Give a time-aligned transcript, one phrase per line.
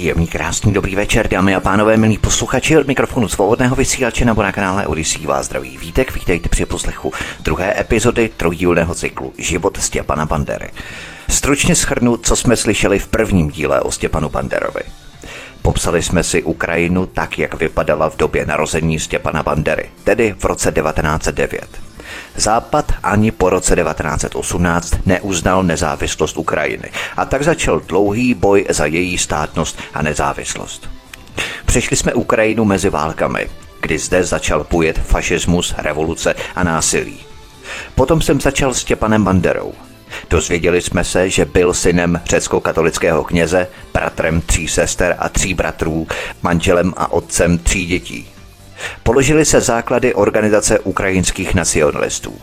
[0.00, 4.52] Příjemný, krásný, dobrý večer, dámy a pánové, milí posluchači od mikrofonu svobodného vysílače nebo na
[4.52, 10.70] kanále Odisí vás zdraví vítek, vítejte při poslechu druhé epizody trojdílného cyklu Život Stěpana Bandery.
[11.28, 14.82] Stručně schrnu, co jsme slyšeli v prvním díle o Stěpanu Banderovi.
[15.62, 20.72] Popsali jsme si Ukrajinu tak, jak vypadala v době narození Stěpana Bandery, tedy v roce
[20.72, 21.89] 1909.
[22.36, 29.18] Západ ani po roce 1918 neuznal nezávislost Ukrajiny a tak začal dlouhý boj za její
[29.18, 30.90] státnost a nezávislost.
[31.66, 37.20] Přešli jsme Ukrajinu mezi válkami, kdy zde začal pujet fašismus, revoluce a násilí.
[37.94, 39.72] Potom jsem začal s Stěpanem Banderou.
[40.30, 46.06] Dozvěděli jsme se, že byl synem řecko-katolického kněze, bratrem tří sester a tří bratrů,
[46.42, 48.39] manželem a otcem tří dětí.
[49.02, 52.38] Položili se základy organizace ukrajinských nacionalistů.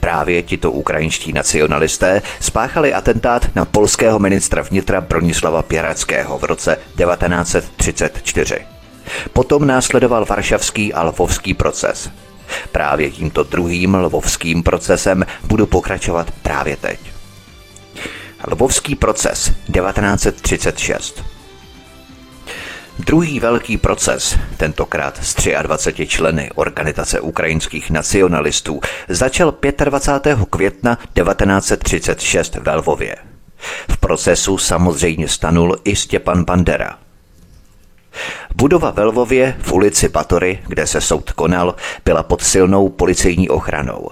[0.00, 8.58] Právě tito ukrajinští nacionalisté spáchali atentát na polského ministra vnitra Bronislava Pěrackého v roce 1934.
[9.32, 12.10] Potom následoval varšavský a lvovský proces.
[12.72, 17.00] Právě tímto druhým lvovským procesem budu pokračovat právě teď.
[18.46, 21.35] Lvovský proces 1936
[22.98, 30.38] Druhý velký proces, tentokrát s 23 členy Organizace ukrajinských nacionalistů, začal 25.
[30.50, 33.16] května 1936 v Lvově.
[33.90, 36.98] V procesu samozřejmě stanul i Stěpan Bandera.
[38.54, 41.74] Budova ve Lvově v ulici Batory, kde se soud konal,
[42.04, 44.08] byla pod silnou policejní ochranou.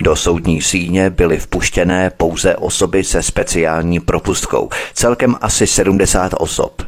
[0.00, 6.82] Do soudní síně byly vpuštěné pouze osoby se speciální propustkou, celkem asi 70 osob.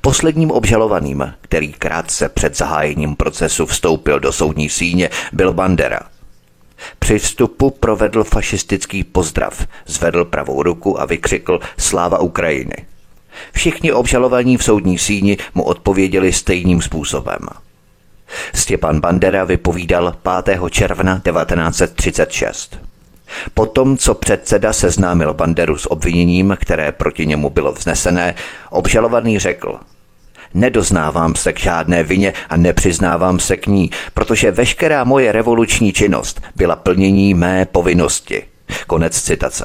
[0.00, 6.00] Posledním obžalovaným, který krátce před zahájením procesu vstoupil do soudní síně, byl Bandera.
[6.98, 12.76] Při vstupu provedl fašistický pozdrav, zvedl pravou ruku a vykřikl Sláva Ukrajiny.
[13.52, 17.38] Všichni obžalovaní v soudní síni mu odpověděli stejným způsobem.
[18.54, 20.60] Stěpan Bandera vypovídal 5.
[20.70, 22.89] června 1936.
[23.54, 28.34] Potom, co předseda seznámil Banderu s obviněním, které proti němu bylo vznesené,
[28.70, 29.78] obžalovaný řekl
[30.54, 36.42] Nedoznávám se k žádné vině a nepřiznávám se k ní, protože veškerá moje revoluční činnost
[36.56, 38.42] byla plnění mé povinnosti.
[38.86, 39.64] Konec citace.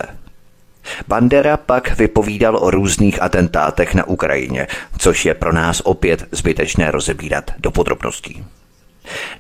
[1.07, 4.67] Bandera pak vypovídal o různých atentátech na Ukrajině,
[4.97, 8.45] což je pro nás opět zbytečné rozebírat do podrobností.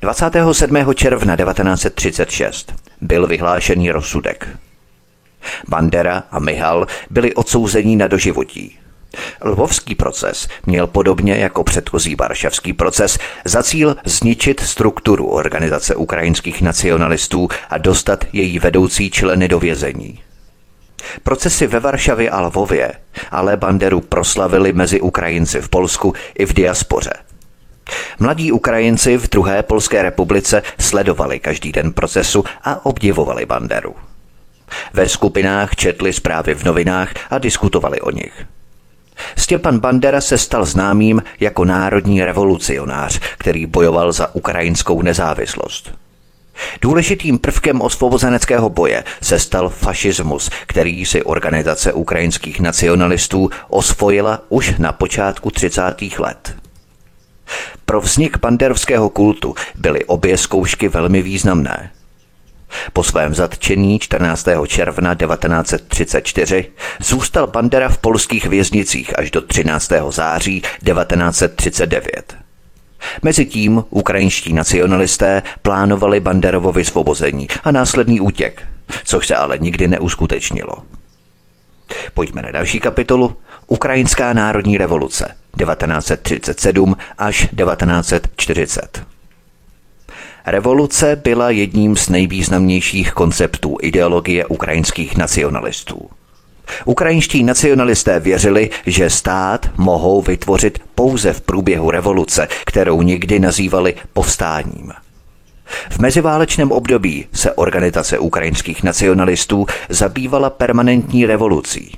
[0.01, 0.93] 27.
[0.93, 4.47] června 1936 byl vyhlášený rozsudek.
[5.67, 8.77] Bandera a Mihal byli odsouzeni na doživotí.
[9.41, 17.49] Lvovský proces měl podobně jako předchozí varšavský proces za cíl zničit strukturu organizace ukrajinských nacionalistů
[17.69, 20.19] a dostat její vedoucí členy do vězení.
[21.23, 22.91] Procesy ve Varšavě a Lvově
[23.31, 27.13] ale Banderu proslavili mezi Ukrajinci v Polsku i v diaspoře–
[28.19, 33.95] Mladí Ukrajinci v druhé Polské republice sledovali každý den procesu a obdivovali Banderu.
[34.93, 38.45] Ve skupinách četli zprávy v novinách a diskutovali o nich.
[39.37, 45.91] Stěpan Bandera se stal známým jako národní revolucionář, který bojoval za ukrajinskou nezávislost.
[46.81, 54.91] Důležitým prvkem osvobozeneckého boje se stal fašismus, který si organizace ukrajinských nacionalistů osvojila už na
[54.91, 55.81] počátku 30.
[56.19, 56.64] let.
[57.85, 61.91] Pro vznik banderovského kultu byly obě zkoušky velmi významné.
[62.93, 64.47] Po svém zatčení 14.
[64.67, 66.65] června 1934
[66.99, 69.91] zůstal Bandera v polských věznicích až do 13.
[70.09, 72.37] září 1939.
[73.21, 78.63] Mezitím ukrajinští nacionalisté plánovali Banderovo vysvobození a následný útěk,
[79.05, 80.75] což se ale nikdy neuskutečnilo.
[82.13, 83.37] Pojďme na další kapitolu.
[83.67, 89.05] Ukrajinská národní revoluce 1937 až 1940.
[90.45, 96.09] Revoluce byla jedním z nejvýznamnějších konceptů ideologie ukrajinských nacionalistů.
[96.85, 104.93] Ukrajinští nacionalisté věřili, že stát mohou vytvořit pouze v průběhu revoluce, kterou nikdy nazývali povstáním.
[105.89, 111.97] V meziválečném období se organizace ukrajinských nacionalistů zabývala permanentní revolucí.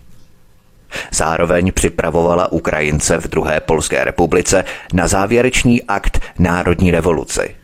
[1.11, 7.55] Zároveň připravovala Ukrajince v druhé Polské republice na závěrečný akt národní revoluci.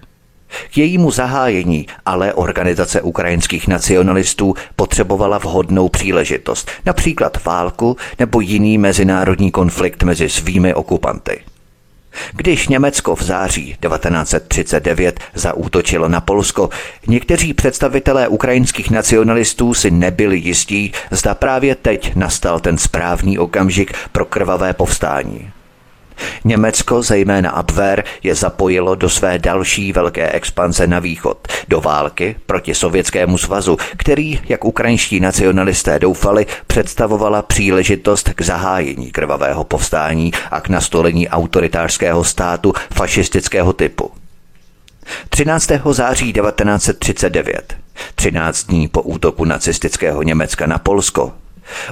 [0.72, 9.52] K jejímu zahájení ale organizace ukrajinských nacionalistů potřebovala vhodnou příležitost, například válku nebo jiný mezinárodní
[9.52, 11.53] konflikt mezi svými okupanty.
[12.34, 16.70] Když Německo v září 1939 zaútočilo na Polsko,
[17.08, 24.26] někteří představitelé ukrajinských nacionalistů si nebyli jistí, zda právě teď nastal ten správný okamžik pro
[24.26, 25.52] krvavé povstání.
[26.44, 32.76] Německo, zejména Abwehr, je zapojilo do své další velké expanze na východ, do války proti
[32.76, 40.70] Sovětskému svazu, který, jak ukrajinští nacionalisté doufali, představovala příležitost k zahájení krvavého povstání a k
[40.70, 44.12] nastolení autoritářského státu fašistického typu.
[45.30, 45.72] 13.
[45.92, 47.78] září 1939,
[48.16, 51.34] 13 dní po útoku nacistického Německa na Polsko,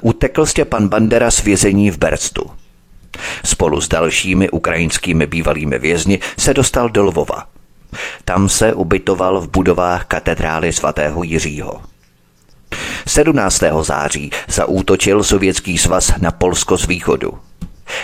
[0.01, 2.51] utekl Stěpan Bandera z vězení v Berstu–
[3.45, 7.47] Spolu s dalšími ukrajinskými bývalými vězni se dostal do Lvova.
[8.25, 11.81] Tam se ubytoval v budovách katedrály svatého Jiřího.
[13.07, 13.63] 17.
[13.81, 17.39] září zaútočil Sovětský svaz na Polsko z východu.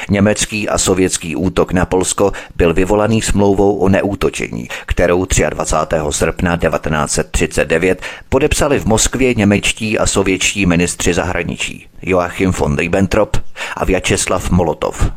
[0.10, 5.96] Německý a sovětský útok na Polsko byl vyvolaný smlouvou o neútočení, kterou 23.
[6.10, 13.38] srpna 1939 podepsali v Moskvě němečtí a sovětští ministři zahraničí Joachim von Ribbentrop
[13.76, 15.12] a Vyacheslav Molotov.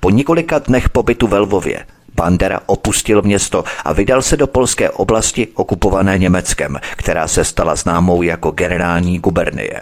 [0.00, 1.84] Po několika dnech pobytu ve Lvově
[2.14, 8.22] Bandera opustil město a vydal se do polské oblasti okupované Německem, která se stala známou
[8.22, 9.80] jako generální gubernie.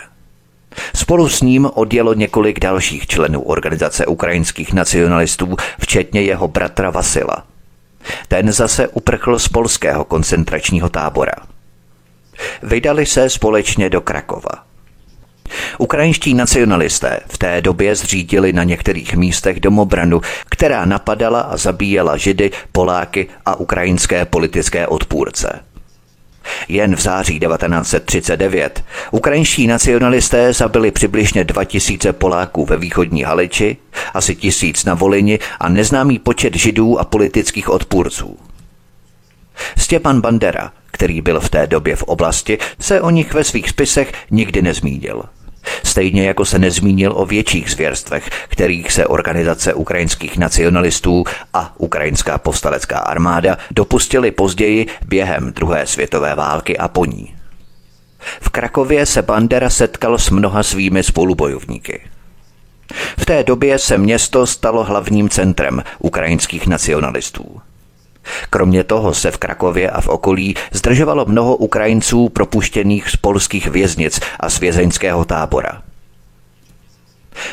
[0.94, 7.44] Spolu s ním odjelo několik dalších členů organizace ukrajinských nacionalistů, včetně jeho bratra Vasila.
[8.28, 11.34] Ten zase uprchl z polského koncentračního tábora.
[12.62, 14.70] Vydali se společně do Krakova.
[15.78, 22.50] Ukrajinští nacionalisté v té době zřídili na některých místech domobranu, která napadala a zabíjela židy,
[22.72, 25.60] Poláky a ukrajinské politické odpůrce.
[26.68, 33.76] Jen v září 1939 ukrajinští nacionalisté zabili přibližně 2000 Poláků ve východní Haliči,
[34.14, 38.38] asi tisíc na Volini a neznámý počet židů a politických odpůrců.
[39.78, 44.12] Stěpan Bandera, který byl v té době v oblasti, se o nich ve svých spisech
[44.30, 45.22] nikdy nezmínil–
[45.84, 51.24] Stejně jako se nezmínil o větších zvěrstvech, kterých se organizace ukrajinských nacionalistů
[51.54, 57.34] a ukrajinská povstalecká armáda dopustili později během druhé světové války a po ní.
[58.40, 62.00] V Krakově se Bandera setkal s mnoha svými spolubojovníky.
[63.18, 67.60] V té době se město stalo hlavním centrem ukrajinských nacionalistů.
[68.50, 74.20] Kromě toho se v Krakově a v okolí zdržovalo mnoho Ukrajinců propuštěných z polských věznic
[74.40, 75.82] a z vězeňského tábora.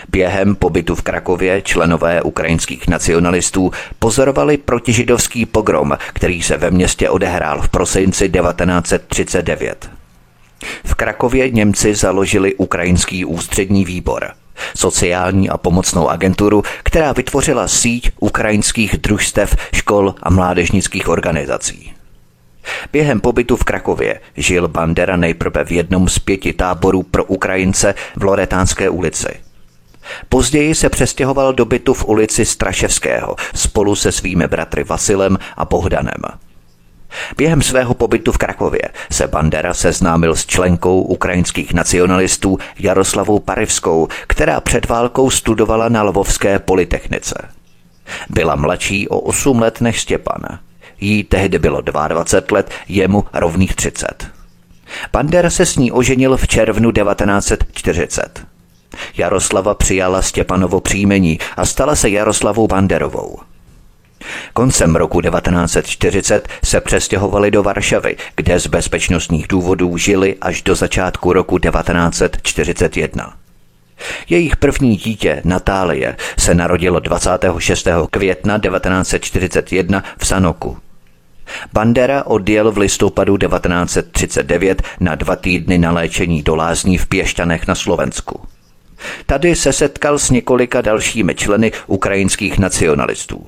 [0.09, 7.61] Během pobytu v Krakově členové ukrajinských nacionalistů pozorovali protižidovský pogrom, který se ve městě odehrál
[7.61, 9.89] v prosinci 1939.
[10.85, 14.31] V Krakově Němci založili ukrajinský ústřední výbor–
[14.77, 21.93] sociální a pomocnou agenturu, která vytvořila síť ukrajinských družstev, škol a mládežnických organizací.
[22.91, 28.23] Během pobytu v Krakově žil Bandera nejprve v jednom z pěti táborů pro Ukrajince v
[28.23, 29.29] Loretánské ulici.
[30.29, 36.21] Později se přestěhoval do bytu v ulici Straševského spolu se svými bratry Vasilem a Bohdanem.
[37.37, 38.81] Během svého pobytu v Krakově
[39.11, 46.59] se Bandera seznámil s členkou ukrajinských nacionalistů Jaroslavou Parivskou, která před válkou studovala na Lvovské
[46.59, 47.49] polytechnice.
[48.29, 50.41] Byla mladší o 8 let než Stěpan.
[50.99, 54.27] Jí tehdy bylo 22 let, jemu rovných 30.
[55.13, 58.45] Bandera se s ní oženil v červnu 1940.
[59.17, 63.39] Jaroslava přijala Stěpanovo příjmení a stala se Jaroslavou Banderovou.
[64.53, 71.33] Koncem roku 1940 se přestěhovali do Varšavy, kde z bezpečnostních důvodů žili až do začátku
[71.33, 73.33] roku 1941.
[74.29, 77.87] Jejich první dítě, Natálie, se narodilo 26.
[78.11, 80.77] května 1941 v Sanoku.
[81.73, 87.75] Bandera odjel v listopadu 1939 na dva týdny na léčení do lázní v Pěšťanech na
[87.75, 88.41] Slovensku.
[89.25, 93.47] Tady se setkal s několika dalšími členy ukrajinských nacionalistů.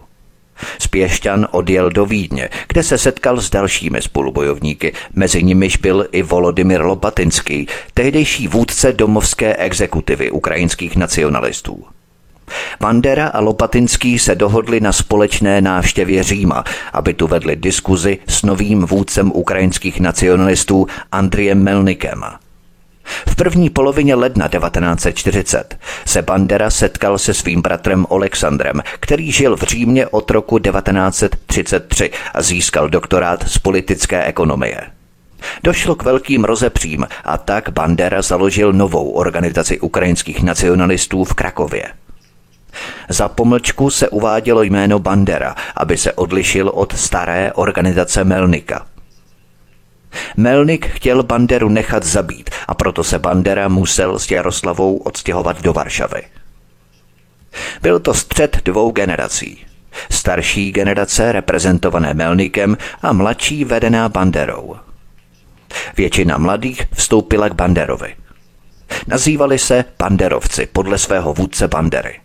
[0.79, 6.21] Z Pěšťan odjel do Vídně, kde se setkal s dalšími spolubojovníky, mezi nimiž byl i
[6.21, 11.83] Volodymyr Lopatinský, tehdejší vůdce domovské exekutivy ukrajinských nacionalistů.
[12.79, 16.63] Bandera a Lopatinský se dohodli na společné návštěvě Říma,
[16.93, 22.23] aby tu vedli diskuzi s novým vůdcem ukrajinských nacionalistů Andriem Melnikem.
[23.27, 29.61] V první polovině ledna 1940 se Bandera setkal se svým bratrem Alexandrem, který žil v
[29.61, 34.81] Římě od roku 1933 a získal doktorát z politické ekonomie.
[35.63, 41.83] Došlo k velkým rozepřím a tak Bandera založil novou organizaci ukrajinských nacionalistů v Krakově.
[43.09, 48.85] Za pomlčku se uvádělo jméno Bandera, aby se odlišil od staré organizace Melnika–
[50.37, 56.21] Melnik chtěl Banderu nechat zabít a proto se Bandera musel s Jaroslavou odstěhovat do Varšavy.
[57.81, 59.65] Byl to střed dvou generací.
[60.11, 64.75] Starší generace reprezentované Melnikem a mladší vedená Banderou.
[65.97, 68.15] Většina mladých vstoupila k Banderovi.
[69.07, 72.19] Nazývali se Banderovci podle svého vůdce Bandery.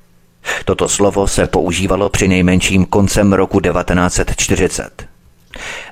[0.64, 5.13] Toto slovo se používalo při nejmenším koncem roku 1940.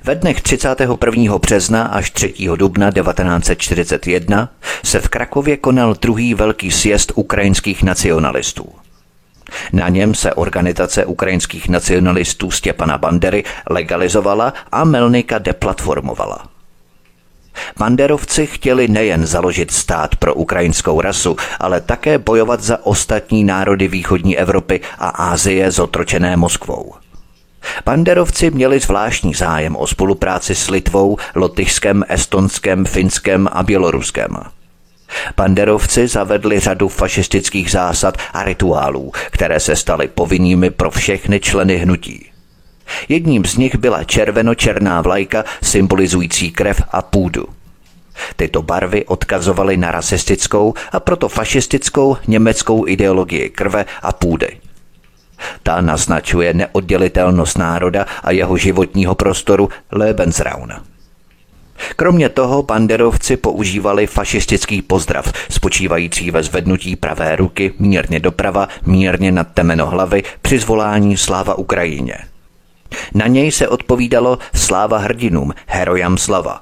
[0.03, 1.37] Ve dnech 31.
[1.37, 2.33] března až 3.
[2.55, 4.49] dubna 1941
[4.83, 8.69] se v Krakově konal druhý velký sjezd ukrajinských nacionalistů.
[9.73, 16.45] Na něm se organizace ukrajinských nacionalistů Stěpana Bandery legalizovala a Melnika deplatformovala.
[17.79, 24.37] Banderovci chtěli nejen založit stát pro ukrajinskou rasu, ale také bojovat za ostatní národy východní
[24.37, 27.02] Evropy a Ázie zotročené Moskvou.
[27.85, 34.37] Banderovci měli zvláštní zájem o spolupráci s Litvou, Lotyšskem, Estonskem, Finskem a Běloruskem.
[35.37, 42.29] Banderovci zavedli řadu fašistických zásad a rituálů, které se staly povinnými pro všechny členy hnutí.
[43.09, 47.45] Jedním z nich byla červeno-černá vlajka symbolizující krev a půdu.
[48.35, 54.57] Tyto barvy odkazovaly na rasistickou a proto fašistickou německou ideologii krve a půdy.
[55.63, 60.69] Ta naznačuje neoddělitelnost národa a jeho životního prostoru Lebensraum.
[61.95, 69.47] Kromě toho banderovci používali fašistický pozdrav, spočívající ve zvednutí pravé ruky mírně doprava, mírně nad
[69.53, 72.17] temeno hlavy při zvolání sláva Ukrajině.
[73.13, 76.61] Na něj se odpovídalo sláva hrdinům, herojam slava.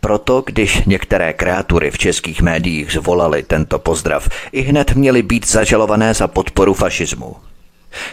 [0.00, 6.14] Proto, když některé kreatury v českých médiích zvolali tento pozdrav, i hned měly být zažalované
[6.14, 7.36] za podporu fašismu.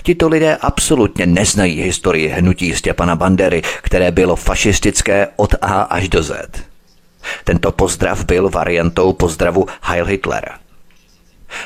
[0.04, 6.24] Tito lidé absolutně neznají historii hnutí Stěpana Bandery, které bylo fašistické od A až do
[6.24, 6.32] Z.
[7.44, 10.50] Tento pozdrav byl variantou pozdravu Heil Hitler.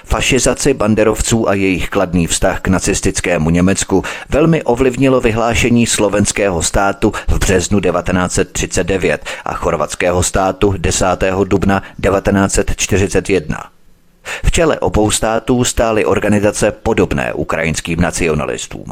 [0.06, 7.40] Fašizaci banderovců a jejich kladný vztah k nacistickému Německu velmi ovlivnilo vyhlášení slovenského státu v
[7.40, 11.06] březnu 1939 a chorvatského státu 10.
[11.46, 13.81] dubna 1941.
[14.24, 18.86] V čele obou států stály organizace podobné ukrajinským nacionalistům.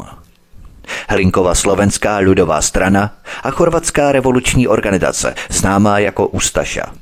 [1.08, 6.92] Hlinkova slovenská ľudová strana a chorvatská revoluční organizace, známá jako Ustaša.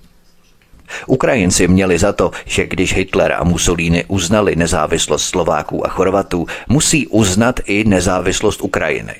[1.06, 7.06] Ukrajinci měli za to, že když Hitler a Mussolini uznali nezávislost Slováků a Chorvatů, musí
[7.06, 9.14] uznat i nezávislost Ukrajiny.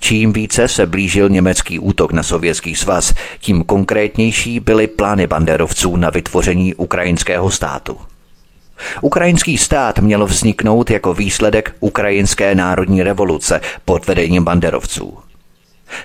[0.00, 6.10] Čím více se blížil německý útok na sovětský svaz, tím konkrétnější byly plány banderovců na
[6.10, 7.96] vytvoření ukrajinského státu.
[9.00, 15.18] Ukrajinský stát měl vzniknout jako výsledek ukrajinské národní revoluce pod vedením banderovců.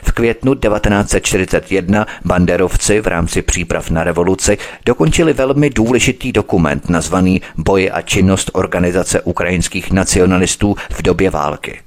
[0.04, 7.92] V květnu 1941 banderovci v rámci příprav na revoluci dokončili velmi důležitý dokument nazvaný Boje
[7.92, 11.82] a činnost Organizace ukrajinských nacionalistů v době války.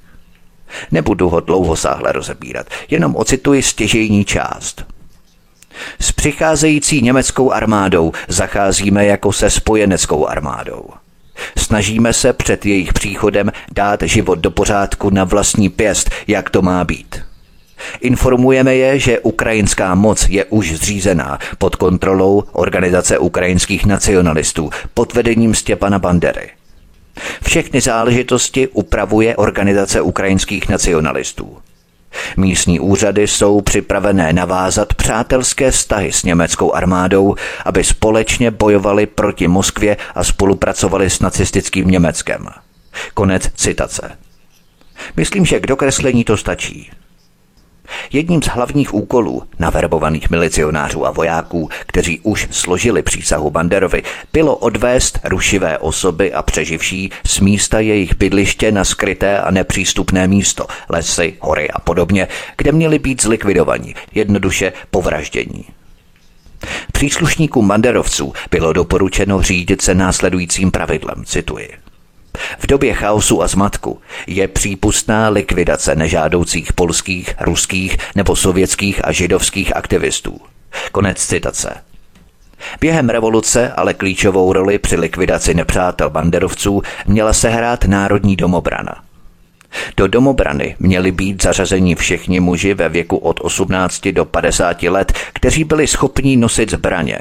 [0.92, 4.84] Nebudu ho dlouho sáhle rozebírat, jenom ocituji stěžejní část–
[6.00, 10.84] s přicházející německou armádou zacházíme jako se spojeneckou armádou.
[11.58, 16.84] Snažíme se před jejich příchodem dát život do pořádku na vlastní pěst, jak to má
[16.84, 17.22] být.
[18.00, 25.54] Informujeme je, že ukrajinská moc je už zřízená pod kontrolou Organizace ukrajinských nacionalistů pod vedením
[25.54, 26.50] Stěpana Bandery.
[27.42, 31.58] Všechny záležitosti upravuje Organizace ukrajinských nacionalistů.
[32.36, 37.34] Místní úřady jsou připravené navázat přátelské vztahy s německou armádou,
[37.64, 42.48] aby společně bojovali proti Moskvě a spolupracovali s nacistickým Německem.
[43.14, 44.18] Konec citace.
[45.16, 46.90] Myslím, že k dokreslení to stačí.
[48.12, 54.02] Jedním z hlavních úkolů naverbovaných milicionářů a vojáků, kteří už složili přísahu Banderovi,
[54.32, 60.66] bylo odvést rušivé osoby a přeživší z místa jejich bydliště na skryté a nepřístupné místo,
[60.88, 65.64] lesy, hory a podobně, kde měli být zlikvidovaní, jednoduše povraždění.
[66.92, 71.68] Příslušníkům banderovců bylo doporučeno řídit se následujícím pravidlem, cituji–
[72.58, 79.76] v době chaosu a zmatku je přípustná likvidace nežádoucích polských, ruských nebo sovětských a židovských
[79.76, 80.40] aktivistů.
[80.92, 81.74] Konec citace.
[82.80, 89.02] Během revoluce ale klíčovou roli při likvidaci nepřátel banderovců měla sehrát Národní domobrana.
[89.96, 95.64] Do domobrany měli být zařazeni všichni muži ve věku od 18 do 50 let, kteří
[95.64, 97.18] byli schopni nosit zbraně.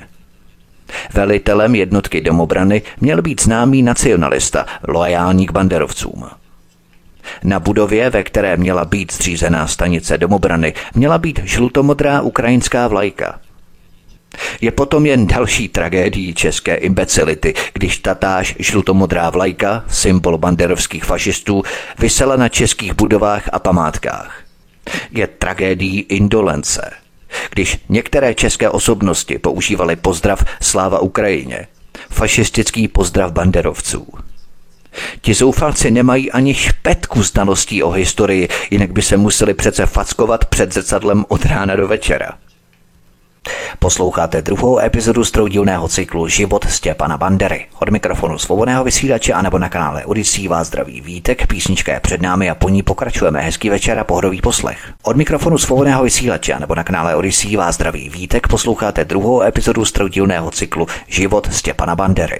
[1.13, 6.25] Velitelem jednotky domobrany měl být známý nacionalista, loajální k banderovcům.
[7.43, 13.39] Na budově, ve které měla být zřízená stanice domobrany, měla být žlutomodrá ukrajinská vlajka.
[14.61, 21.63] Je potom jen další tragédií české imbecility, když tatáž žlutomodrá vlajka, symbol banderovských fašistů,
[21.99, 24.41] vysela na českých budovách a památkách.
[25.11, 26.91] Je tragédií indolence,
[27.49, 31.67] když některé české osobnosti používaly pozdrav Sláva Ukrajině,
[32.09, 34.07] fašistický pozdrav banderovců.
[35.21, 40.73] Ti zoufalci nemají ani špetku znalostí o historii, jinak by se museli přece fackovat před
[40.73, 42.31] zrcadlem od rána do večera.
[43.79, 47.65] Posloucháte druhou epizodu stroudilného cyklu Život Stěpana Bandery.
[47.79, 52.49] Od mikrofonu svobodného vysílače anebo na kanále Odisí vás zdraví Vítek, písnička je před námi
[52.49, 53.41] a po ní pokračujeme.
[53.41, 54.93] Hezký večer a pohodový poslech.
[55.03, 60.51] Od mikrofonu svobodného vysílače anebo na kanále Odisí vás zdraví Vítek, posloucháte druhou epizodu stroudilného
[60.51, 62.39] cyklu Život Stěpana Bandery.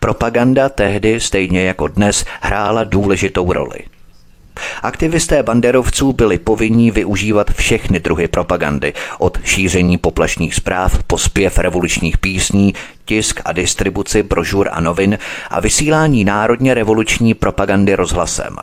[0.00, 3.78] Propaganda tehdy, stejně jako dnes, hrála důležitou roli.
[4.82, 12.18] Aktivisté banderovců byli povinní využívat všechny druhy propagandy, od šíření poplašných zpráv po zpěv revolučních
[12.18, 12.74] písní,
[13.04, 15.18] tisk a distribuci brožur a novin
[15.50, 18.56] a vysílání národně revoluční propagandy rozhlasem.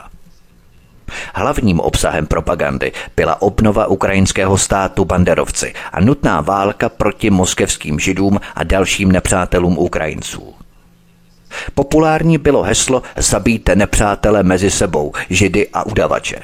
[1.35, 8.63] Hlavním obsahem propagandy byla obnova ukrajinského státu banderovci a nutná válka proti moskevským židům a
[8.63, 10.53] dalším nepřátelům Ukrajinců.
[11.73, 16.39] Populární bylo heslo Zabijte nepřátele mezi sebou, židy a udavače.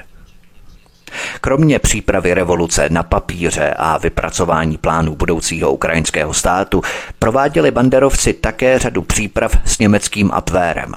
[1.42, 6.82] Kromě přípravy revoluce na papíře a vypracování plánů budoucího ukrajinského státu
[7.20, 10.94] prováděli banderovci také řadu příprav s německým Abwehrem.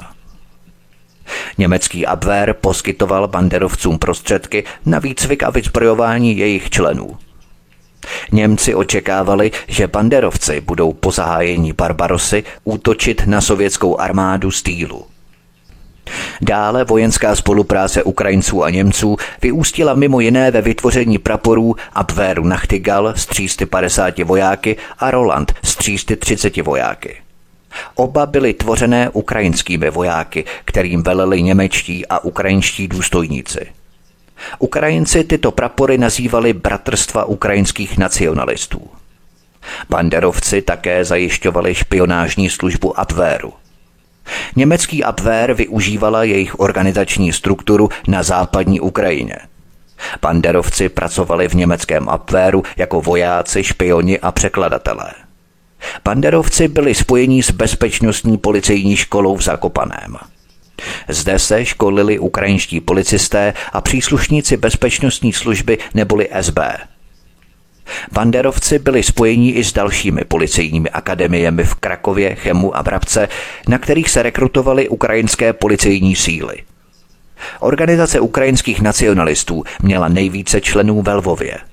[1.59, 7.19] Německý Abwehr poskytoval banderovcům prostředky na výcvik a vyzbrojování jejich členů.
[8.33, 15.07] Němci očekávali, že banderovci budou po zahájení Barbarosy útočit na sovětskou armádu z týlu.
[16.41, 23.27] Dále vojenská spolupráce Ukrajinců a Němců vyústila mimo jiné ve vytvoření praporů Abwehru Nachtigal s
[23.27, 27.17] 350 vojáky a Roland s 330 vojáky.
[27.95, 33.67] Oba byly tvořené ukrajinskými vojáky, kterým veleli němečtí a ukrajinští důstojníci.
[34.59, 38.91] Ukrajinci tyto prapory nazývali Bratrstva ukrajinských nacionalistů.
[39.89, 43.53] Banderovci také zajišťovali špionážní službu Abwehru.
[44.57, 49.37] Německý Abwehr využívala jejich organizační strukturu na západní Ukrajině.
[50.23, 55.13] Banderovci pracovali v německém Abwehru jako vojáci, špioni a překladatelé.
[56.05, 60.17] Banderovci byli spojení s bezpečnostní policejní školou v Zakopaném.
[61.09, 66.59] Zde se školili ukrajinští policisté a příslušníci bezpečnostní služby neboli SB.
[68.13, 73.29] Banderovci byli spojení i s dalšími policejními akademiemi v Krakově, Chemu a Brabce,
[73.69, 76.57] na kterých se rekrutovaly ukrajinské policejní síly.
[77.61, 81.59] Organizace ukrajinských nacionalistů měla nejvíce členů ve Lvově–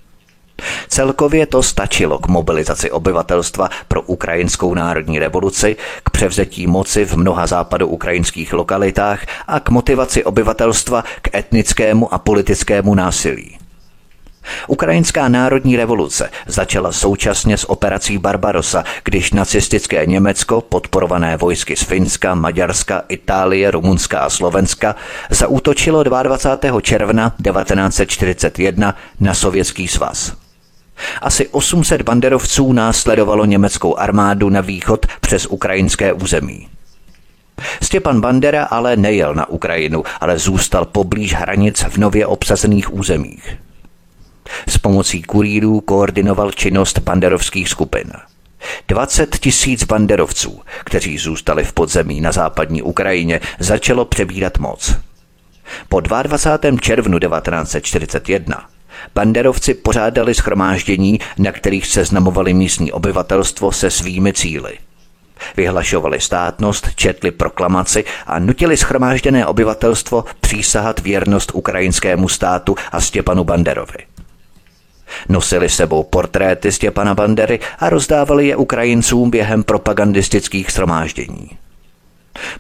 [0.88, 7.47] Celkově to stačilo k mobilizaci obyvatelstva pro ukrajinskou národní revoluci, k převzetí moci v mnoha
[7.47, 13.58] západu ukrajinských lokalitách a k motivaci obyvatelstva k etnickému a politickému násilí.
[14.67, 22.36] Ukrajinská národní revoluce začala současně s operací Barbarosa, když nacistické Německo, podporované vojsky z Finska,
[22.36, 24.95] Maďarska, Itálie, Rumunska a Slovenska,
[25.30, 26.82] zaútočilo 22.
[26.82, 30.42] června 1941 na Sovětský svaz.
[31.21, 36.67] Asi 800 banderovců následovalo německou armádu na východ přes ukrajinské území.
[37.82, 43.58] Stěpan Bandera ale nejel na Ukrajinu, ale zůstal poblíž hranic v nově obsazených územích.
[44.67, 48.12] S pomocí kurírů koordinoval činnost banderovských skupin.
[48.88, 54.95] 20 tisíc banderovců, kteří zůstali v podzemí na západní Ukrajině, začalo přebírat moc.
[55.89, 56.79] Po 22.
[56.79, 58.69] červnu 1941
[59.15, 64.77] Banderovci pořádali schromáždění, na kterých seznamovali místní obyvatelstvo se svými cíly.
[65.58, 73.97] Vyhlašovali státnost, četli proklamaci a nutili schromážděné obyvatelstvo přísahat věrnost ukrajinskému státu a Stěpanu Banderovi.
[75.29, 81.49] Nosili sebou portréty Stěpana Bandery a rozdávali je Ukrajincům během propagandistických shromáždění.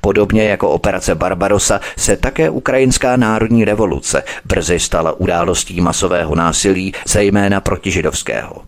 [0.01, 7.61] Podobně jako operace Barbarosa se také ukrajinská národní revoluce brzy stala událostí masového násilí, zejména
[7.61, 8.61] protižidovského.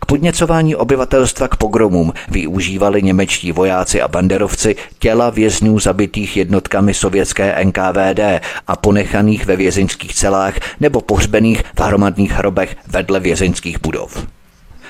[0.00, 7.64] K podněcování obyvatelstva k pogromům využívali němečtí vojáci a banderovci těla vězňů zabitých jednotkami sovětské
[7.64, 8.20] NKVD
[8.66, 14.26] a ponechaných ve vězeňských celách nebo pohřbených v hromadných hrobech vedle vězeňských budov.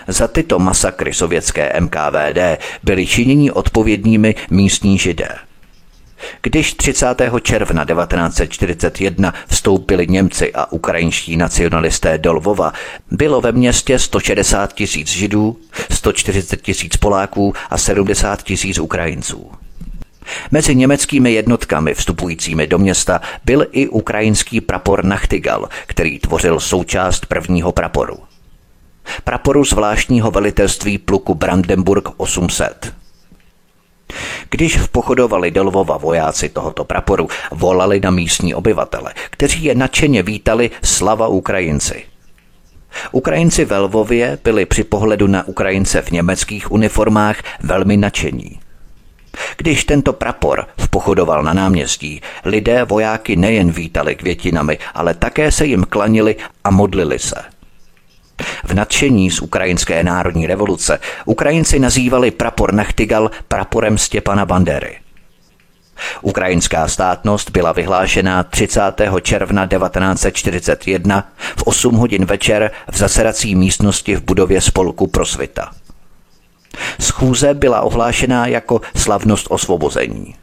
[0.08, 2.38] Za tyto masakry sovětské MKVD
[2.82, 5.28] byli činěni odpovědními místní židé.
[6.42, 7.06] Když 30.
[7.42, 12.72] června 1941 vstoupili Němci a ukrajinští nacionalisté do Lvova,
[13.10, 15.56] bylo ve městě 160 tisíc židů,
[15.90, 19.50] 140 tisíc Poláků a 70 tisíc Ukrajinců.
[20.50, 27.72] Mezi německými jednotkami vstupujícími do města byl i ukrajinský prapor Nachtigal, který tvořil součást prvního
[27.72, 28.27] praporu.
[29.24, 32.92] Praporu zvláštního velitelství pluku Brandenburg 800.
[34.50, 40.70] Když vpochodovali do Lvova vojáci tohoto praporu, volali na místní obyvatele, kteří je nadšeně vítali
[40.82, 42.04] slava Ukrajinci.
[43.12, 48.60] Ukrajinci ve Lvově byli při pohledu na Ukrajince v německých uniformách velmi nadšení.
[49.56, 55.84] Když tento prapor vpochodoval na náměstí, lidé vojáky nejen vítali květinami, ale také se jim
[55.84, 57.36] klanili a modlili se–
[58.64, 64.98] v nadšení z ukrajinské národní revoluce Ukrajinci nazývali prapor Nachtigal praporem Stěpana Bandery.
[66.22, 68.80] Ukrajinská státnost byla vyhlášena 30.
[69.22, 75.70] června 1941 v 8 hodin večer v zasedací místnosti v budově spolku Prosvita.
[77.00, 80.34] Schůze byla ohlášená jako slavnost osvobození.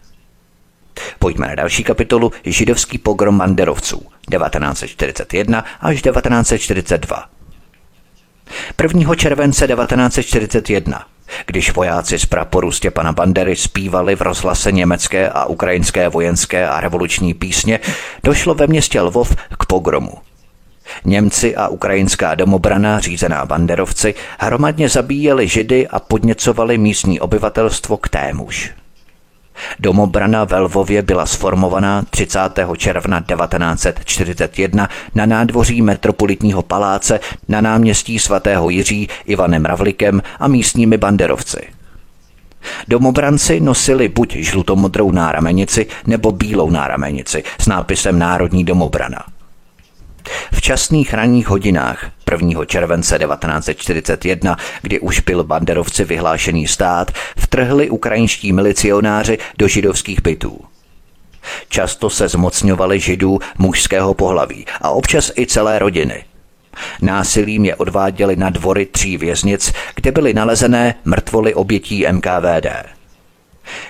[1.19, 7.34] Pojďme na další kapitolu Židovský pogrom banderovců 1941 až 1942.
[8.83, 9.15] 1.
[9.15, 11.05] července 1941,
[11.45, 17.33] když vojáci z praporu Stěpana Bandery zpívali v rozhlase německé a ukrajinské vojenské a revoluční
[17.33, 17.79] písně,
[18.23, 20.13] došlo ve městě Lvov k pogromu.
[21.05, 28.73] Němci a ukrajinská domobrana, řízená banderovci, hromadně zabíjeli židy a podněcovali místní obyvatelstvo k témuž.
[29.79, 32.39] Domobrana ve Lvově byla sformovaná 30.
[32.77, 41.67] června 1941 na nádvoří metropolitního paláce na náměstí svatého Jiří Ivanem Ravlikem a místními banderovci.
[42.87, 49.23] Domobranci nosili buď žlutomodrou náramenici nebo bílou náramenici s nápisem Národní domobrana–
[50.53, 52.65] v časných ranních hodinách 1.
[52.65, 60.59] července 1941, kdy už byl banderovci vyhlášený stát, vtrhli ukrajinští milicionáři do židovských bytů.
[61.69, 66.23] Často se zmocňovali židů mužského pohlaví a občas i celé rodiny.
[67.01, 72.67] Násilím je odváděli na dvory tří věznic, kde byly nalezené mrtvoly obětí MKVD.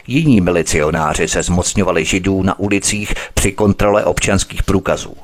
[0.07, 5.15] Jiní milicionáři se zmocňovali židů na ulicích při kontrole občanských průkazů.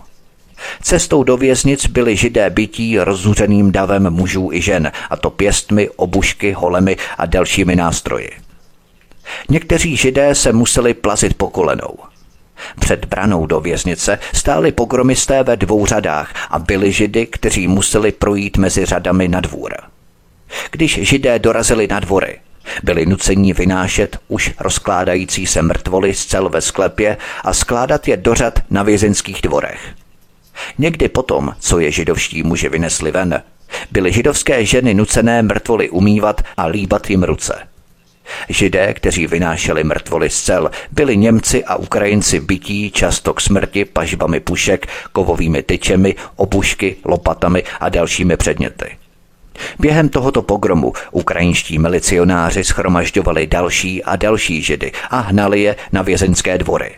[0.82, 6.52] Cestou do věznic byli židé bytí rozuřeným davem mužů i žen, a to pěstmi, obušky,
[6.52, 8.32] holemi a dalšími nástroji.
[9.50, 11.96] Někteří židé se museli plazit po kolenou.
[12.80, 18.58] Před branou do věznice stáli pogromisté ve dvou řadách a byli židy, kteří museli projít
[18.58, 19.76] mezi řadami na dvůr.
[20.72, 22.40] Když židé dorazili na dvory,
[22.84, 28.36] byli nuceni vynášet už rozkládající se mrtvoly z cel ve sklepě a skládat je do
[28.36, 29.80] řad na vězenských dvorech.
[30.78, 33.42] Někdy potom, co je židovští muži vynesli ven,
[33.92, 37.68] byly židovské ženy nucené mrtvoly umývat a líbat jim ruce.
[38.50, 44.40] Židé, kteří vynášeli mrtvoly z cel, byli Němci a Ukrajinci bytí často k smrti pažbami
[44.40, 48.98] pušek, kovovými tyčemi, obušky, lopatami a dalšími předměty.
[49.80, 56.58] Během tohoto pogromu ukrajinští milicionáři schromažďovali další a další židy a hnali je na vězeňské
[56.58, 56.92] dvory.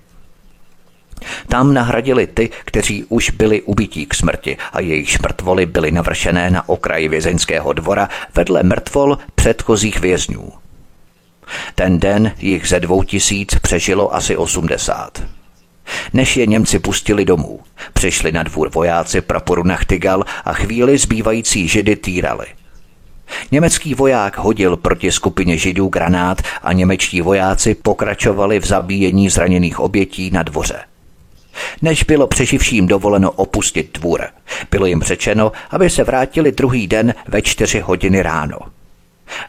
[1.47, 6.69] Tam nahradili ty, kteří už byli ubití k smrti a jejich mrtvoly byly navršené na
[6.69, 10.51] okraji vězeňského dvora vedle mrtvol předchozích vězňů.
[11.75, 15.23] Ten den jich ze dvou tisíc přežilo asi osmdesát.
[16.13, 17.59] Než je Němci pustili domů,
[17.93, 22.45] přišli na dvůr vojáci praporu Nachtigal a chvíli zbývající židy týrali.
[23.51, 30.31] Německý voják hodil proti skupině židů granát a němečtí vojáci pokračovali v zabíjení zraněných obětí
[30.31, 30.79] na dvoře.
[31.81, 34.21] Než bylo přeživším dovoleno opustit dvůr,
[34.71, 38.57] bylo jim řečeno, aby se vrátili druhý den ve čtyři hodiny ráno.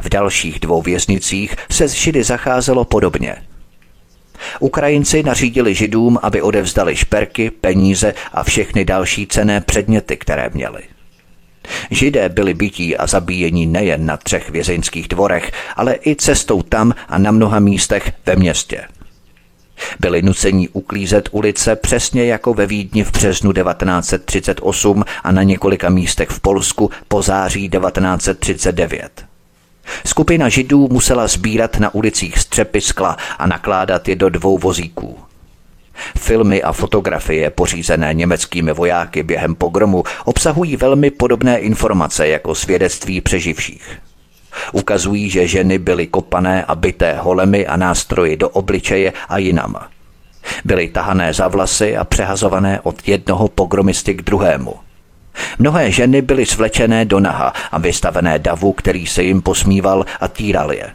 [0.01, 3.37] V dalších dvou věznicích se s Židy zacházelo podobně.
[4.61, 10.83] Ukrajinci nařídili Židům, aby odevzdali šperky, peníze a všechny další cené předměty, které měli.
[11.91, 17.19] Židé byli bytí a zabíjení nejen na třech vězeňských dvorech, ale i cestou tam a
[17.19, 18.85] na mnoha místech ve městě.
[20.01, 26.29] Byli nuceni uklízet ulice přesně jako ve Vídni v březnu 1938 a na několika místech
[26.29, 29.25] v Polsku po září 1939.
[30.07, 35.19] Skupina židů musela sbírat na ulicích střepy skla a nakládat je do dvou vozíků.
[36.19, 43.99] Filmy a fotografie pořízené německými vojáky během pogromu obsahují velmi podobné informace jako svědectví přeživších.
[44.73, 49.77] Ukazují, že ženy byly kopané a byté holemi a nástroji do obličeje a jinam.
[50.65, 54.75] Byly tahané za vlasy a přehazované od jednoho pogromisty k druhému.
[55.59, 60.73] Mnohé ženy byly svlečené do naha a vystavené davu, který se jim posmíval a týral
[60.73, 60.93] je.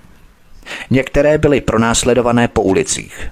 [0.89, 3.30] Některé byly pronásledované po ulicích.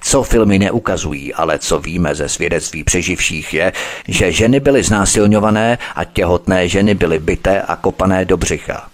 [0.00, 3.72] Co filmy neukazují, ale co víme ze svědectví přeživších je,
[4.08, 8.88] že ženy byly znásilňované a těhotné ženy byly byté a kopané do břicha.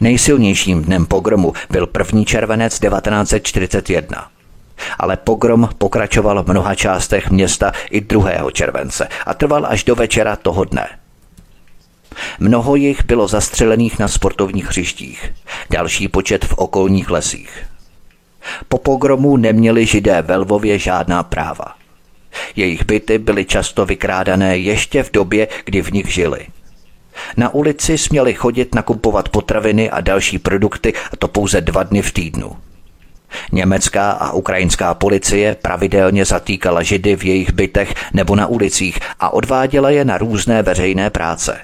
[0.00, 2.24] Nejsilnějším dnem pogromu byl 1.
[2.24, 4.28] červenec 1941.
[4.98, 8.50] Ale pogrom pokračoval v mnoha částech města i 2.
[8.52, 10.88] července a trval až do večera toho dne.
[12.38, 15.32] Mnoho jich bylo zastřelených na sportovních hřištích,
[15.70, 17.66] další počet v okolních lesích.
[18.68, 21.74] Po pogromu neměli židé ve Lvově žádná práva.
[22.56, 26.46] Jejich byty byly často vykrádané ještě v době, kdy v nich žili–
[27.36, 32.12] na ulici směli chodit nakupovat potraviny a další produkty, a to pouze dva dny v
[32.12, 32.56] týdnu.
[33.52, 39.90] Německá a ukrajinská policie pravidelně zatýkala židy v jejich bytech nebo na ulicích a odváděla
[39.90, 41.60] je na různé veřejné práce.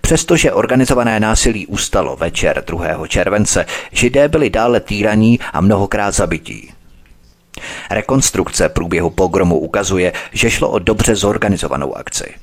[0.00, 3.06] Přestože organizované násilí ustalo večer 2.
[3.06, 6.72] července, židé byli dále týraní a mnohokrát zabití.
[7.90, 12.34] Rekonstrukce průběhu pogromu ukazuje, že šlo o dobře zorganizovanou akci.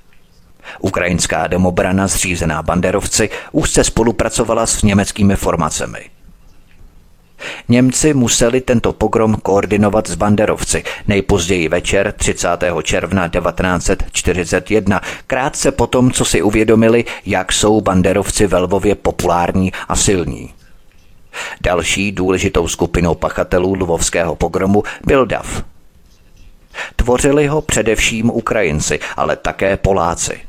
[0.80, 6.00] Ukrajinská domobrana zřízená banderovci úzce spolupracovala s německými formacemi.
[7.70, 12.48] Němci museli tento pogrom koordinovat s banderovci nejpozději večer 30.
[12.84, 19.96] června 1941, krátce po tom, co si uvědomili, jak jsou banderovci ve Lvově populární a
[19.96, 20.54] silní.
[21.62, 25.64] Další důležitou skupinou pachatelů lvovského pogromu byl DAF.
[26.96, 30.47] Tvořili ho především Ukrajinci, ale také Poláci.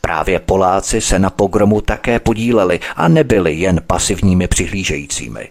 [0.00, 5.48] Právě Poláci se na pogromu také podíleli a nebyli jen pasivními přihlížejícími.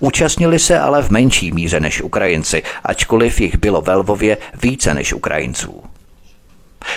[0.00, 5.12] Účastnili se ale v menší míře než Ukrajinci, ačkoliv jich bylo ve Lvově více než
[5.12, 5.82] Ukrajinců.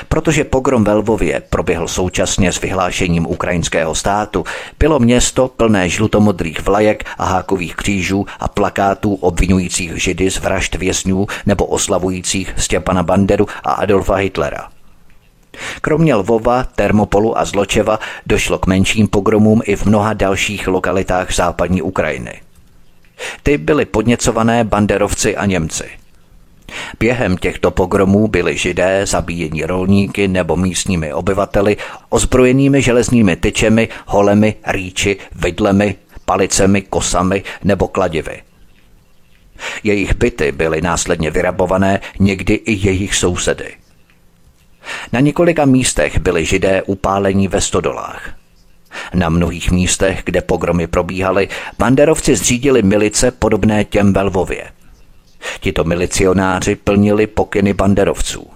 [0.10, 4.44] Protože pogrom ve Lvově proběhl současně s vyhlášením ukrajinského státu,
[4.80, 11.28] bylo město plné žlutomodrých vlajek a hákových křížů a plakátů obvinujících židy z vražd vězňů
[11.46, 14.70] nebo oslavujících Stěpana Banderu a Adolfa Hitlera–
[15.82, 21.82] Kromě Lvova, Termopolu a Zločeva došlo k menším pogromům i v mnoha dalších lokalitách západní
[21.82, 22.42] Ukrajiny.
[23.44, 25.90] Ty byly podněcované banderovci a Němci.
[27.00, 31.78] Během těchto pogromů byli židé zabíjeni rolníky nebo místními obyvateli
[32.10, 38.42] ozbrojenými železnými tyčemi, holemi, rýči, vidlemi, palicemi, kosami nebo kladivy.
[39.84, 43.74] Jejich byty byly následně vyrabované někdy i jejich sousedy.
[45.14, 48.34] Na několika místech byli židé upálení ve stodolách.
[49.14, 54.72] Na mnohých místech, kde pogromy probíhaly, banderovci zřídili milice podobné těm ve Lvově.
[55.60, 58.48] Tito milicionáři plnili pokyny banderovců.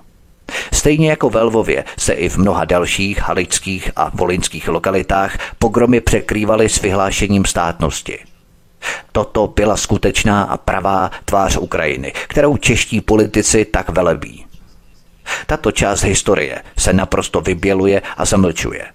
[0.73, 6.69] Stejně jako ve Lvově se i v mnoha dalších halických a volinských lokalitách pogromy překrývaly
[6.69, 8.19] s vyhlášením státnosti.
[9.11, 14.45] Toto byla skutečná a pravá tvář Ukrajiny, kterou čeští politici tak velebí.
[15.47, 18.85] Tato část historie se naprosto vyběluje a zamlčuje.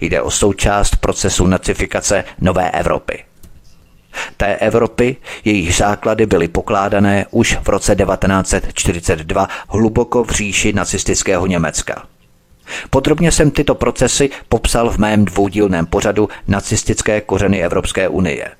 [0.00, 3.24] Jde o součást procesu nacifikace nové Evropy.
[4.36, 12.06] Té Evropy, jejich základy byly pokládané už v roce 1942 hluboko v říši nacistického Německa.
[12.90, 18.50] Podrobně jsem tyto procesy popsal v mém dvoudílném pořadu Nacistické kořeny Evropské unie.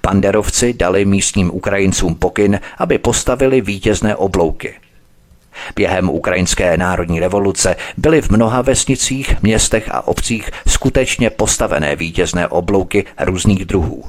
[0.00, 4.74] Panderovci dali místním Ukrajincům pokyn, aby postavili vítězné oblouky–
[5.76, 13.04] Během ukrajinské národní revoluce byly v mnoha vesnicích, městech a obcích skutečně postavené vítězné oblouky
[13.20, 14.04] různých druhů.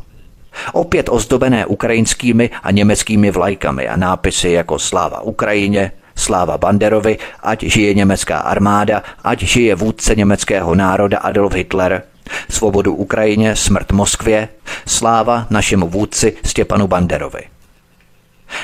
[0.74, 7.94] Opět ozdobené ukrajinskými a německými vlajkami a nápisy jako Sláva Ukrajině, Sláva Banderovi, ať žije
[7.94, 12.04] německá armáda, ať žije vůdce německého národa Adolf Hitler,
[12.50, 14.50] svobodu Ukrajině, smrt Moskvě,
[14.88, 17.55] sláva našemu vůdci Stěpanu Banderovi.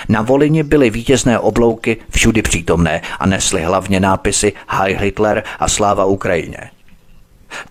[0.09, 6.05] Na Volině byly vítězné oblouky všudy přítomné a nesly hlavně nápisy Heil Hitler a sláva
[6.05, 6.71] Ukrajině.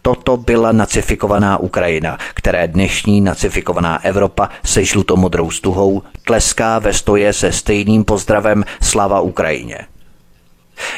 [0.02, 7.52] Toto byla nacifikovaná Ukrajina, které dnešní nacifikovaná Evropa se žlutomodrou stuhou tleská ve stoje se
[7.52, 9.78] stejným pozdravem Slava Ukrajině.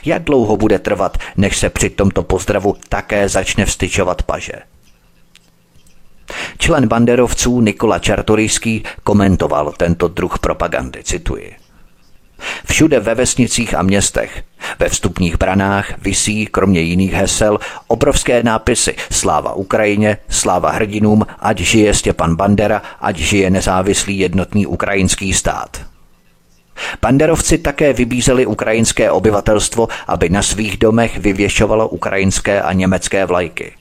[0.04, 4.71] Jak dlouho bude trvat, než se při tomto pozdravu také začne vstyčovat paže?
[6.58, 11.52] Člen banderovců Nikola Čartoryský komentoval tento druh propagandy, cituji.
[12.66, 14.42] Všude ve vesnicích a městech,
[14.78, 21.94] ve vstupních branách visí, kromě jiných hesel, obrovské nápisy Sláva Ukrajině, sláva hrdinům, ať žije
[21.94, 25.80] Stěpan Bandera, ať žije nezávislý jednotný ukrajinský stát.
[27.02, 33.72] Banderovci také vybízeli ukrajinské obyvatelstvo, aby na svých domech vyvěšovalo ukrajinské a německé vlajky.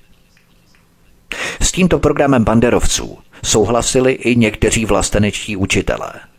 [1.62, 6.12] S tímto programem banderovců souhlasili i někteří vlastenečtí učitelé–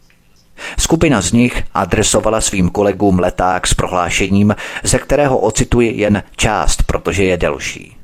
[0.78, 7.24] Skupina z nich adresovala svým kolegům leták s prohlášením, ze kterého ocituji jen část, protože
[7.24, 7.96] je delší.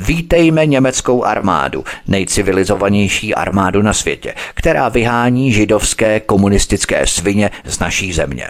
[0.00, 8.48] Vítejme německou armádu, nejcivilizovanější armádu na světě, která vyhání židovské komunistické svině z naší země.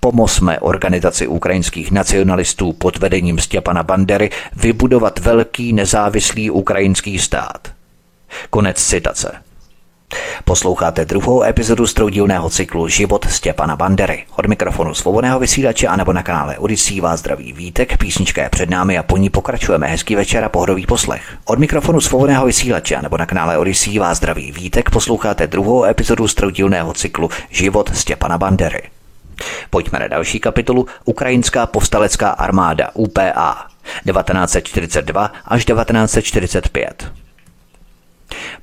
[0.00, 7.68] Pomozme organizaci ukrajinských nacionalistů pod vedením Stěpana Bandery vybudovat velký nezávislý ukrajinský stát.
[8.50, 9.32] Konec citace.
[10.44, 14.24] Posloucháte druhou epizodu stroudílného cyklu Život Stěpana Bandery.
[14.36, 18.70] Od mikrofonu svobodného vysílače a nebo na kanále Odisí vás zdraví vítek, písnička je před
[18.70, 19.86] námi a po ní pokračujeme.
[19.86, 21.22] Hezký večer a pohodový poslech.
[21.44, 26.28] Od mikrofonu svobodného vysílače a nebo na kanále Odisí vás zdraví vítek, posloucháte druhou epizodu
[26.28, 28.82] stroudílného cyklu Život Stěpana Bandery.
[29.70, 33.66] Pojďme na další kapitolu Ukrajinská povstalecká armáda UPA
[34.04, 37.12] 1942 až 1945.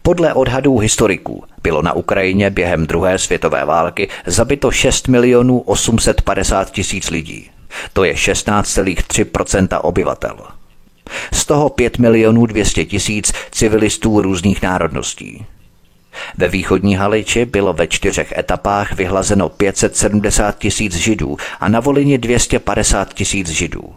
[0.01, 7.09] Podle odhadů historiků bylo na Ukrajině během druhé světové války zabito 6 milionů 850 tisíc
[7.09, 7.49] lidí.
[7.93, 10.37] To je 16,3% obyvatel.
[11.31, 15.45] Z toho 5 milionů 200 tisíc civilistů různých národností.
[16.37, 23.13] Ve východní Haliči bylo ve čtyřech etapách vyhlazeno 570 tisíc židů a na Volině 250
[23.13, 23.95] tisíc židů.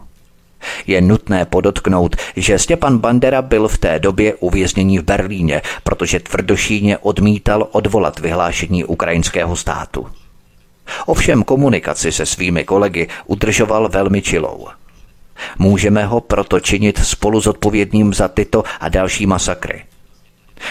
[0.86, 6.98] Je nutné podotknout, že Stepan Bandera byl v té době uvězněný v Berlíně, protože tvrdošíně
[6.98, 10.06] odmítal odvolat vyhlášení ukrajinského státu.
[11.06, 14.66] Ovšem komunikaci se svými kolegy udržoval velmi čilou.
[15.58, 19.82] Můžeme ho proto činit spolu zodpovědným za tyto a další masakry.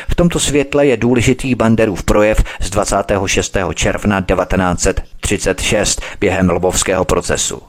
[0.10, 3.58] V tomto světle je důležitý Banderův projev z 26.
[3.74, 7.62] června 1936 během Lvovského procesu.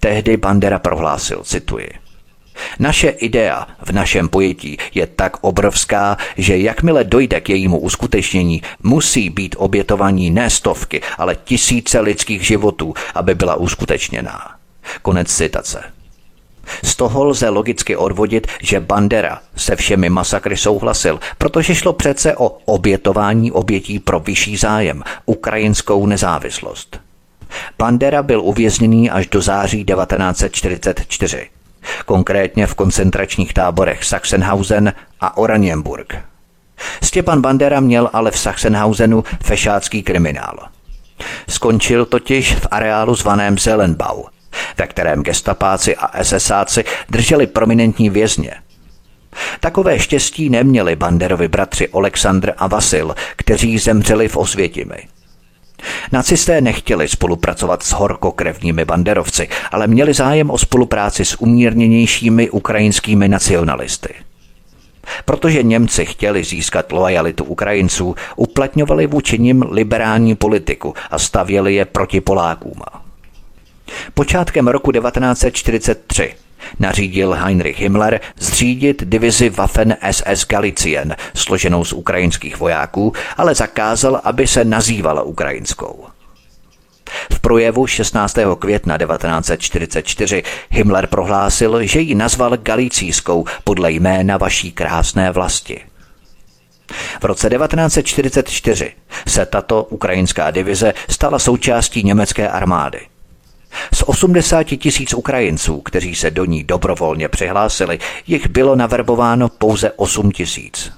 [0.00, 1.88] Tehdy Bandera prohlásil, cituji,
[2.78, 9.30] naše idea v našem pojetí je tak obrovská, že jakmile dojde k jejímu uskutečnění, musí
[9.30, 14.54] být obětovaní ne stovky, ale tisíce lidských životů, aby byla uskutečněná.
[15.02, 15.95] Konec citace.
[16.84, 22.58] Z toho lze logicky odvodit, že Bandera se všemi masakry souhlasil, protože šlo přece o
[22.64, 27.00] obětování obětí pro vyšší zájem, ukrajinskou nezávislost.
[27.78, 31.48] Bandera byl uvězněný až do září 1944,
[32.06, 36.16] konkrétně v koncentračních táborech Sachsenhausen a Oranienburg.
[37.02, 40.58] Stěpan Bandera měl ale v Sachsenhausenu fešácký kriminál.
[41.48, 44.24] Skončil totiž v areálu zvaném Zelenbau,
[44.78, 48.54] ve kterém gestapáci a SSáci drželi prominentní vězně.
[49.60, 54.96] Takové štěstí neměli Banderovi bratři Oleksandr a Vasil, kteří zemřeli v Osvětimi.
[56.12, 64.14] Nacisté nechtěli spolupracovat s horkokrevními banderovci, ale měli zájem o spolupráci s umírněnějšími ukrajinskými nacionalisty.
[65.24, 72.20] Protože Němci chtěli získat lojalitu Ukrajinců, uplatňovali vůči nim liberální politiku a stavěli je proti
[72.20, 72.82] Polákům.
[74.14, 76.34] Počátkem roku 1943
[76.78, 84.46] nařídil Heinrich Himmler zřídit divizi Waffen SS Galicien, složenou z ukrajinských vojáků, ale zakázal, aby
[84.46, 86.04] se nazývala ukrajinskou.
[87.32, 88.36] V projevu 16.
[88.58, 95.80] května 1944 Himmler prohlásil, že ji nazval Galicijskou podle jména vaší krásné vlasti.
[97.20, 98.92] V roce 1944
[99.28, 103.00] se tato ukrajinská divize stala součástí německé armády–
[103.94, 110.30] z 80 tisíc Ukrajinců, kteří se do ní dobrovolně přihlásili, jich bylo naverbováno pouze 8
[110.30, 110.92] tisíc.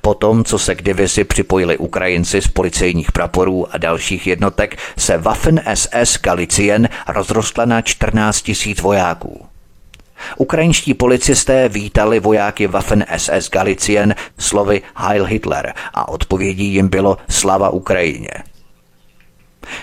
[0.00, 5.62] Potom, co se k divizi připojili Ukrajinci z policejních praporů a dalších jednotek, se Waffen
[5.74, 9.46] SS Galicien rozrostla na 14 tisíc vojáků.
[10.36, 17.70] Ukrajinští policisté vítali vojáky Waffen SS Galicien slovy Heil Hitler a odpovědí jim bylo Slava
[17.70, 18.30] Ukrajině.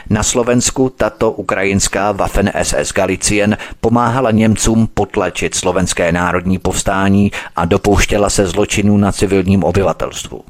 [0.09, 8.29] Na Slovensku tato ukrajinská Waffen SS Galicien pomáhala Němcům potlačit slovenské národní povstání a dopouštěla
[8.29, 10.43] se zločinů na civilním obyvatelstvu.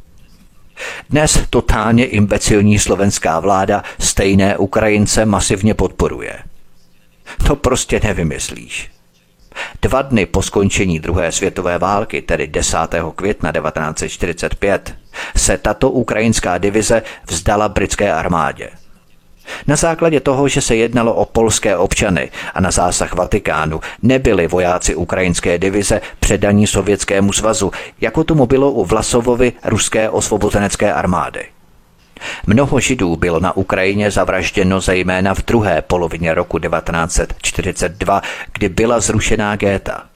[1.09, 6.39] Dnes totálně imbecilní slovenská vláda stejné Ukrajince masivně podporuje.
[7.47, 8.91] To prostě nevymyslíš.
[9.81, 12.77] Dva dny po skončení druhé světové války, tedy 10.
[13.15, 14.95] května 1945,
[15.35, 18.69] se tato ukrajinská divize vzdala britské armádě–
[19.67, 24.95] na základě toho, že se jednalo o polské občany a na zásah Vatikánu nebyli vojáci
[24.95, 27.71] ukrajinské divize předaní Sovětskému svazu,
[28.01, 31.45] jako tomu bylo u Vlasovovi ruské osvobozenecké armády.
[32.47, 38.21] Mnoho židů bylo na Ukrajině zavražděno zejména v druhé polovině roku 1942,
[38.53, 40.12] kdy byla zrušená géta.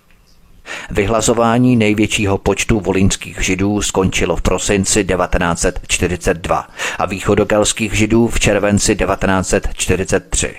[0.91, 6.67] Vyhlazování největšího počtu volínských židů skončilo v prosinci 1942
[6.99, 10.55] a východogalských židů v červenci 1943.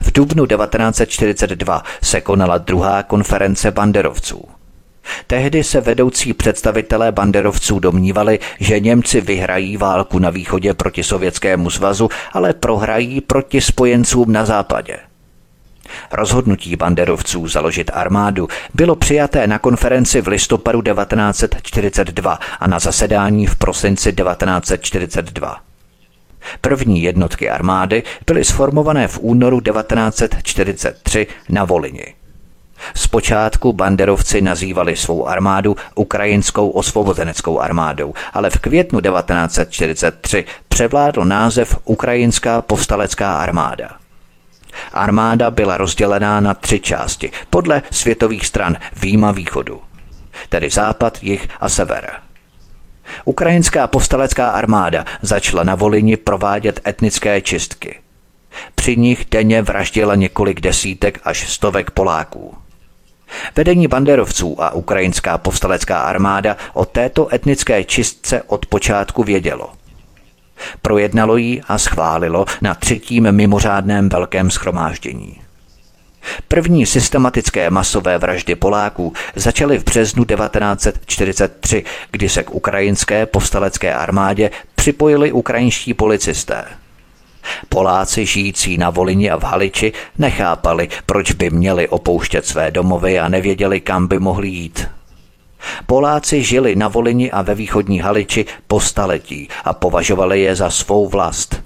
[0.00, 4.48] V dubnu 1942 se konala druhá konference banderovců.
[5.26, 12.08] Tehdy se vedoucí představitelé banderovců domnívali, že Němci vyhrají válku na východě proti Sovětskému svazu,
[12.32, 15.09] ale prohrají proti spojencům na západě.
[16.12, 23.56] Rozhodnutí banderovců založit armádu bylo přijaté na konferenci v listopadu 1942 a na zasedání v
[23.56, 25.60] prosinci 1942.
[26.60, 32.14] První jednotky armády byly sformované v únoru 1943 na Volini.
[32.94, 42.62] Zpočátku banderovci nazývali svou armádu Ukrajinskou osvobozeneckou armádou, ale v květnu 1943 převládl název Ukrajinská
[42.62, 43.99] povstalecká armáda.
[44.92, 49.80] Armáda byla rozdělená na tři části podle světových stran výjima východu,
[50.48, 52.10] tedy západ, jih a sever.
[53.24, 57.98] Ukrajinská povstalecká armáda začala na Volini provádět etnické čistky.
[58.74, 62.54] Při nich denně vraždila několik desítek až stovek Poláků.
[63.56, 69.72] Vedení banderovců a ukrajinská povstalecká armáda o této etnické čistce od počátku vědělo–
[70.82, 75.36] Projednalo ji a schválilo na třetím mimořádném velkém schromáždění.
[76.48, 84.50] První systematické masové vraždy Poláků začaly v březnu 1943, kdy se k ukrajinské povstalecké armádě
[84.74, 86.64] připojili ukrajinští policisté.
[87.68, 93.28] Poláci žijící na Volině a v Haliči nechápali, proč by měli opouštět své domovy a
[93.28, 94.88] nevěděli, kam by mohli jít.
[95.86, 101.08] Poláci žili na Volini a ve východní Haliči po staletí a považovali je za svou
[101.08, 101.62] vlast.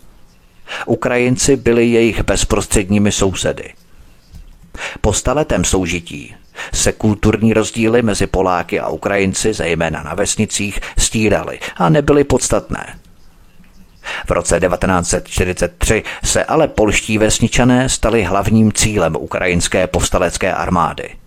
[0.86, 3.72] Ukrajinci byli jejich bezprostředními sousedy.
[5.00, 6.34] Po staletém soužití
[6.72, 12.98] se kulturní rozdíly mezi Poláky a Ukrajinci, zejména na vesnicích, stíraly a nebyly podstatné.
[14.26, 21.08] V roce 1943 se ale polští vesničané stali hlavním cílem ukrajinské povstalecké armády–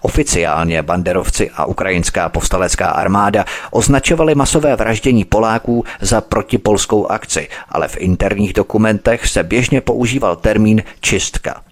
[0.00, 7.96] Oficiálně banderovci a ukrajinská povstalecká armáda označovali masové vraždění Poláků za protipolskou akci, ale v
[7.96, 11.62] interních dokumentech se běžně používal termín čistka.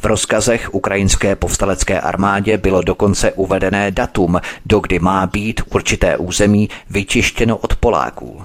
[0.00, 6.68] V rozkazech ukrajinské povstalecké armádě bylo dokonce uvedené datum, do kdy má být určité území
[6.90, 8.44] vyčištěno od Poláků.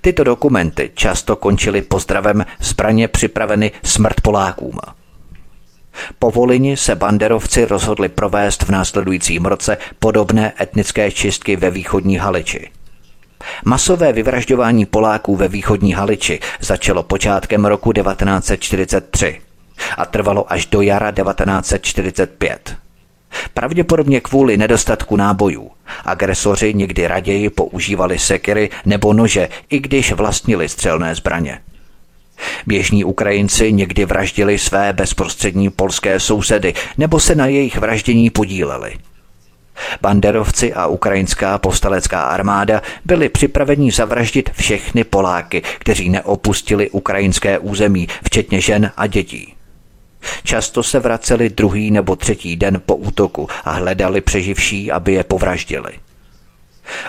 [0.00, 4.78] Tyto dokumenty často končily pozdravem zbraně připraveny smrt Polákům.
[6.18, 12.70] Po Volini se banderovci rozhodli provést v následujícím roce podobné etnické čistky ve východní Haliči.
[13.64, 19.40] Masové vyvražďování Poláků ve východní Haliči začalo počátkem roku 1943
[19.96, 22.76] a trvalo až do jara 1945.
[23.54, 25.70] Pravděpodobně kvůli nedostatku nábojů.
[26.04, 31.60] Agresoři někdy raději používali sekery nebo nože, i když vlastnili střelné zbraně.
[32.66, 38.96] Běžní Ukrajinci někdy vraždili své bezprostřední polské sousedy nebo se na jejich vraždění podíleli.
[40.00, 48.60] Banderovci a ukrajinská povstalecká armáda byli připraveni zavraždit všechny Poláky, kteří neopustili ukrajinské území, včetně
[48.60, 49.54] žen a dětí.
[50.44, 55.92] Často se vraceli druhý nebo třetí den po útoku a hledali přeživší, aby je povraždili.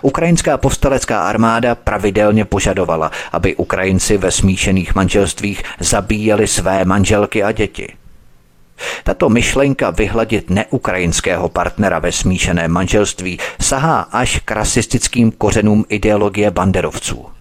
[0.01, 7.93] Ukrajinská povstalecká armáda pravidelně požadovala, aby Ukrajinci ve smíšených manželstvích zabíjeli své manželky a děti.
[9.03, 17.40] Tato myšlenka vyhladit neukrajinského partnera ve smíšeném manželství sahá až k rasistickým kořenům ideologie banderovců.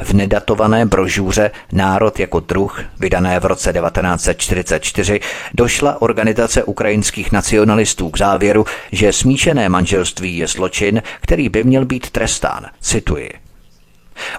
[0.00, 5.20] V nedatované brožůře Národ jako druh, vydané v roce 1944,
[5.54, 12.10] došla organizace ukrajinských nacionalistů k závěru, že smíšené manželství je zločin, který by měl být
[12.10, 12.66] trestán.
[12.80, 13.30] Cituji.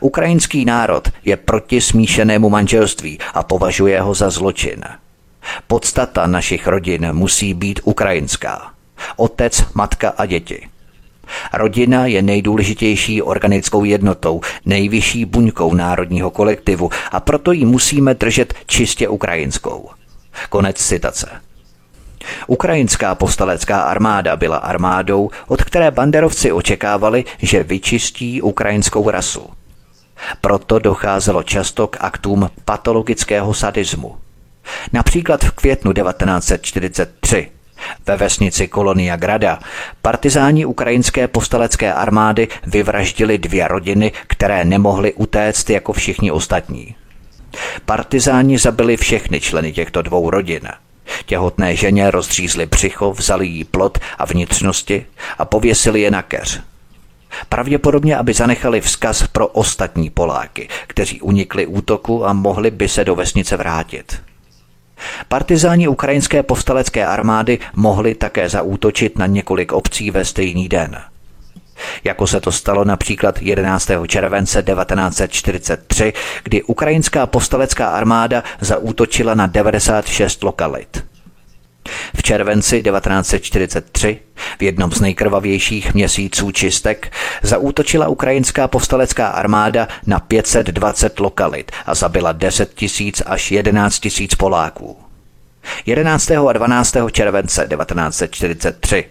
[0.02, 4.84] Ukrajinský národ je proti smíšenému manželství a považuje ho za zločin.
[5.68, 8.72] Podstata našich rodin musí být ukrajinská.
[9.16, 10.68] Otec, matka a děti.
[11.54, 19.08] Rodina je nejdůležitější organickou jednotou, nejvyšší buňkou národního kolektivu a proto ji musíme držet čistě
[19.08, 19.90] ukrajinskou.
[20.50, 21.30] Konec citace.
[22.48, 29.50] Ukrajinská postalecká armáda byla armádou, od které banderovci očekávali, že vyčistí ukrajinskou rasu.
[30.42, 34.16] Proto docházelo často k aktům patologického sadismu.
[34.94, 37.52] Například v květnu 1943
[38.06, 39.60] ve vesnici Kolonia Grada
[40.02, 46.96] partizáni ukrajinské postalecké armády vyvraždili dvě rodiny, které nemohly utéct jako všichni ostatní.
[47.86, 50.70] Partizáni zabili všechny členy těchto dvou rodin.
[51.26, 55.06] Těhotné ženě rozřízli břicho, vzali jí plot a vnitřnosti
[55.38, 56.62] a pověsili je na keř.
[57.50, 63.16] Pravděpodobně, aby zanechali vzkaz pro ostatní Poláky, kteří unikli útoku a mohli by se do
[63.16, 64.22] vesnice vrátit.
[65.28, 71.02] Partizáni ukrajinské povstalecké armády mohli také zaútočit na několik obcí ve stejný den.
[72.04, 73.90] Jako se to stalo například 11.
[74.08, 81.04] července 1943, kdy ukrajinská povstalecká armáda zaútočila na 96 lokalit.
[82.16, 84.20] V červenci 1943,
[84.60, 87.12] v jednom z nejkrvavějších měsíců čistek,
[87.42, 94.98] zaútočila ukrajinská povstalecká armáda na 520 lokalit a zabila 10 tisíc až 11 tisíc Poláků.
[95.86, 96.32] 11.
[96.32, 96.96] a 12.
[97.12, 99.06] července 1943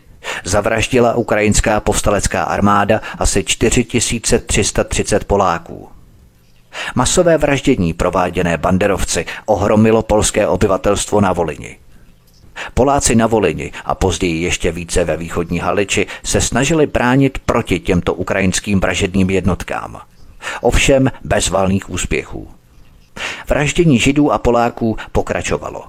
[0.45, 5.89] zavraždila ukrajinská povstalecká armáda asi 4330 Poláků.
[6.95, 11.77] Masové vraždění prováděné banderovci ohromilo polské obyvatelstvo na Volini.
[12.75, 18.15] Poláci na Volini a později ještě více ve východní Haliči se snažili bránit proti těmto
[18.15, 20.01] ukrajinským vražedným jednotkám.
[20.61, 22.49] Ovšem bez valných úspěchů.
[23.49, 25.85] Vraždění židů a Poláků pokračovalo.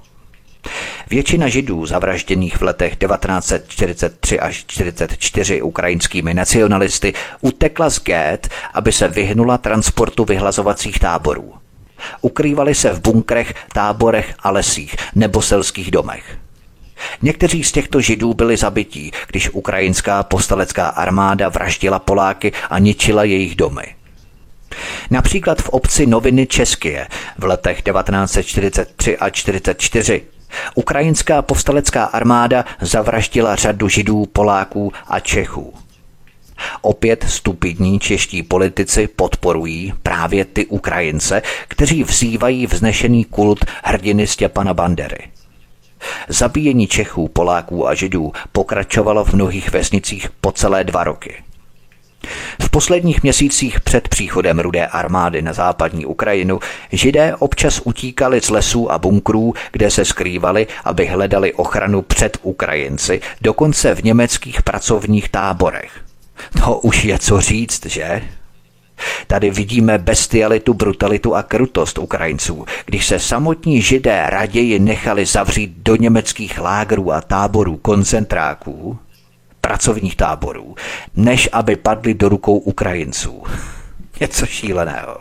[1.10, 9.08] Většina židů zavražděných v letech 1943 až 1944 ukrajinskými nacionalisty utekla z Gét, aby se
[9.08, 11.54] vyhnula transportu vyhlazovacích táborů.
[12.20, 16.38] Ukrývali se v bunkrech, táborech a lesích nebo selských domech.
[17.22, 23.54] Někteří z těchto židů byli zabití, když ukrajinská postalecká armáda vraždila Poláky a ničila jejich
[23.56, 23.94] domy.
[25.10, 27.06] Například v obci Noviny České
[27.38, 30.22] v letech 1943 a 1944
[30.74, 35.74] ukrajinská povstalecká armáda zavraždila řadu židů, Poláků a Čechů.
[36.80, 45.37] Opět stupidní čeští politici podporují právě ty Ukrajince, kteří vzývají vznešený kult hrdiny Stěpana Bandery.
[46.28, 51.42] Zabíjení Čechů, Poláků a Židů pokračovalo v mnohých vesnicích po celé dva roky.
[52.62, 56.60] V posledních měsících před příchodem rudé armády na západní Ukrajinu
[56.92, 63.20] židé občas utíkali z lesů a bunkrů, kde se skrývali, aby hledali ochranu před Ukrajinci,
[63.40, 66.00] dokonce v německých pracovních táborech.
[66.62, 68.22] To už je co říct, že?
[69.26, 75.96] Tady vidíme bestialitu, brutalitu a krutost Ukrajinců, když se samotní židé raději nechali zavřít do
[75.96, 78.98] německých lágrů a táborů koncentráků,
[79.60, 80.74] pracovních táborů,
[81.16, 83.42] než aby padli do rukou Ukrajinců.
[84.20, 85.16] Něco šíleného.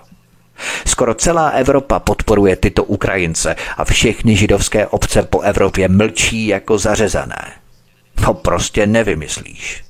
[0.86, 7.51] Skoro celá Evropa podporuje tyto Ukrajince a všechny židovské obce po Evropě mlčí jako zařezané.
[8.25, 9.86] To prostě nevymyslíš.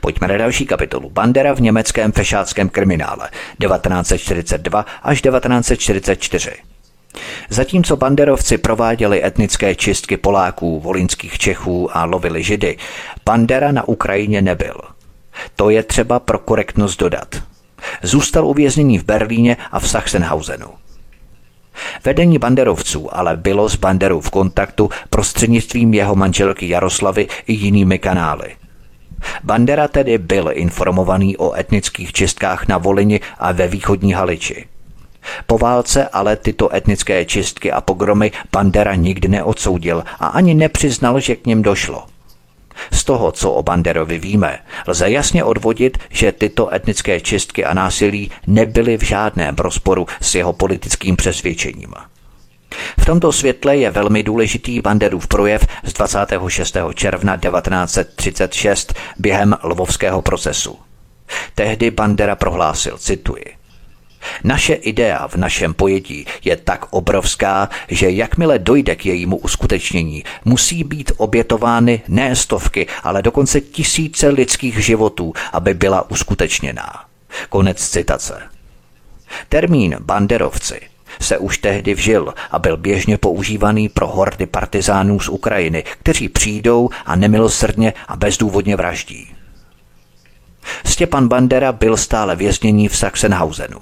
[0.00, 1.10] Pojďme na další kapitolu.
[1.10, 6.50] Bandera v německém fešáckém kriminále 1942 až 1944.
[7.50, 12.76] Zatímco banderovci prováděli etnické čistky Poláků, volinských Čechů a lovili Židy,
[13.24, 14.80] Bandera na Ukrajině nebyl.
[15.56, 17.42] To je třeba pro korektnost dodat.
[18.02, 20.66] Zůstal uvězněný v Berlíně a v Sachsenhausenu.
[22.04, 28.56] Vedení banderovců ale bylo s Banderou v kontaktu prostřednictvím jeho manželky Jaroslavy i jinými kanály.
[29.44, 34.66] Bandera tedy byl informovaný o etnických čistkách na Volini a ve východní Haliči.
[35.46, 41.36] Po válce ale tyto etnické čistky a pogromy Bandera nikdy neodsoudil a ani nepřiznal, že
[41.36, 42.06] k ním došlo.
[42.92, 48.30] Z toho, co o Banderovi víme, lze jasně odvodit, že tyto etnické čistky a násilí
[48.46, 51.94] nebyly v žádném rozporu s jeho politickým přesvědčením.
[53.00, 56.76] V tomto světle je velmi důležitý Banderův projev z 26.
[56.94, 60.78] června 1936 během lvovského procesu.
[61.54, 63.44] Tehdy Bandera prohlásil, cituji,
[64.44, 70.84] naše idea v našem pojetí je tak obrovská, že jakmile dojde k jejímu uskutečnění, musí
[70.84, 77.04] být obětovány ne stovky, ale dokonce tisíce lidských životů, aby byla uskutečněná.
[77.48, 78.42] Konec citace.
[79.48, 80.80] Termín banderovci
[81.20, 86.90] se už tehdy vžil a byl běžně používaný pro hordy partizánů z Ukrajiny, kteří přijdou
[87.06, 89.28] a nemilosrdně a bezdůvodně vraždí.
[90.84, 93.78] Stěpan Bandera byl stále vězněný v Sachsenhausenu.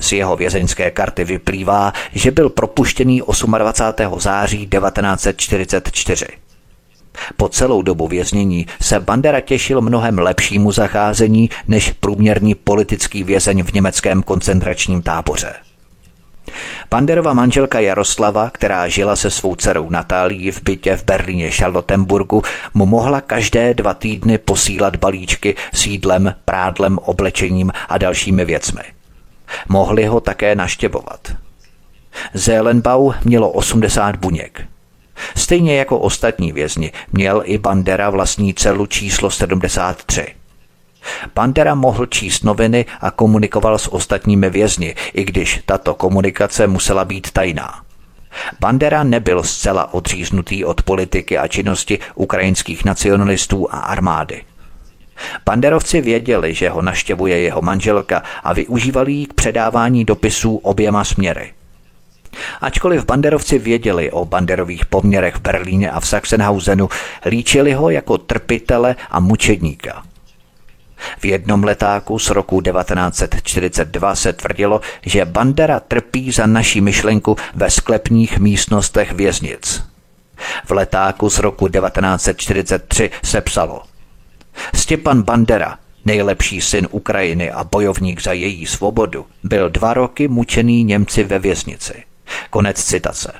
[0.00, 3.22] Z jeho vězeňské karty vyplývá, že byl propuštěný
[3.58, 4.20] 28.
[4.20, 6.26] září 1944.
[7.36, 13.72] Po celou dobu věznění se Bandera těšil mnohem lepšímu zacházení než průměrný politický vězeň v
[13.72, 15.54] německém koncentračním táboře.
[16.90, 22.42] Banderova manželka Jaroslava, která žila se svou dcerou Natálií v bytě v Berlíně Charlottenburgu,
[22.74, 28.82] mu mohla každé dva týdny posílat balíčky s jídlem, prádlem, oblečením a dalšími věcmi.
[29.68, 31.36] Mohli ho také naštěvovat.
[32.34, 34.62] Zélenbau mělo 80 buněk.
[35.36, 40.26] Stejně jako ostatní vězni měl i Bandera vlastní celu číslo 73.
[41.34, 47.30] Bandera mohl číst noviny a komunikoval s ostatními vězni, i když tato komunikace musela být
[47.30, 47.86] tajná.
[48.60, 54.42] Bandera nebyl zcela odříznutý od politiky a činnosti ukrajinských nacionalistů a armády.
[55.44, 61.52] Banderovci věděli, že ho naštěvuje jeho manželka a využívali ji k předávání dopisů oběma směry.
[62.60, 66.88] Ačkoliv banderovci věděli o banderových poměrech v Berlíně a v Sachsenhausenu,
[67.26, 70.02] líčili ho jako trpitele a mučedníka–
[71.18, 77.70] v jednom letáku z roku 1942 se tvrdilo, že Bandera trpí za naší myšlenku ve
[77.70, 79.82] sklepních místnostech věznic.
[80.64, 83.82] V letáku z roku 1943 se psalo
[84.74, 91.24] Stěpan Bandera, nejlepší syn Ukrajiny a bojovník za její svobodu, byl dva roky mučený Němci
[91.24, 92.04] ve věznici.
[92.50, 93.32] Konec citace.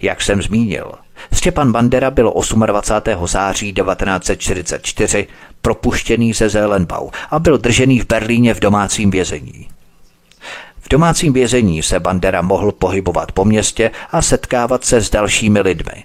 [0.00, 0.92] Jak jsem zmínil,
[1.32, 2.32] Stěpan Bandera byl
[2.66, 3.26] 28.
[3.26, 5.26] září 1944
[5.62, 9.68] propuštěný ze Zelenbau a byl držený v Berlíně v domácím vězení.
[10.80, 16.04] V domácím vězení se Bandera mohl pohybovat po městě a setkávat se s dalšími lidmi.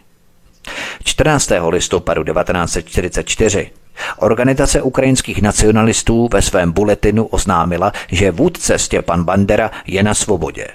[1.04, 1.52] 14.
[1.70, 3.72] listopadu 1944
[4.18, 10.68] Organizace ukrajinských nacionalistů ve svém buletinu oznámila, že vůdce Stěpan Bandera je na svobodě.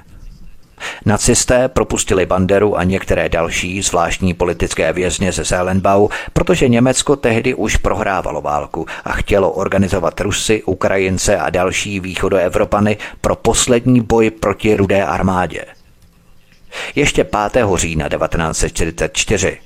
[1.05, 7.77] Nacisté propustili Banderu a některé další zvláštní politické vězně ze Zelenbau, protože Německo tehdy už
[7.77, 15.05] prohrávalo válku a chtělo organizovat Rusy, Ukrajince a další východoevropany pro poslední boj proti rudé
[15.05, 15.65] armádě.
[16.95, 17.67] Ještě 5.
[17.77, 19.59] října 1944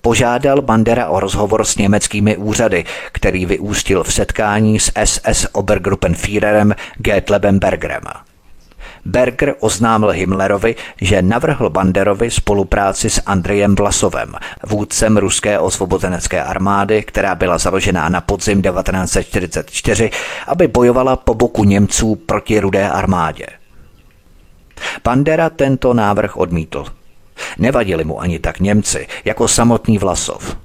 [0.00, 7.58] požádal Bandera o rozhovor s německými úřady, který vyústil v setkání s SS Obergruppenführerem Gertlebem
[7.58, 8.02] Bergerem.
[9.04, 14.34] Berger oznámil Himmlerovi, že navrhl Banderovi spolupráci s Andrejem Vlasovem,
[14.66, 20.10] vůdcem ruské osvobozenecké armády, která byla založená na podzim 1944,
[20.46, 23.46] aby bojovala po boku Němců proti rudé armádě.
[25.04, 26.84] Bandera tento návrh odmítl.
[27.58, 30.56] Nevadili mu ani tak Němci, jako samotný Vlasov.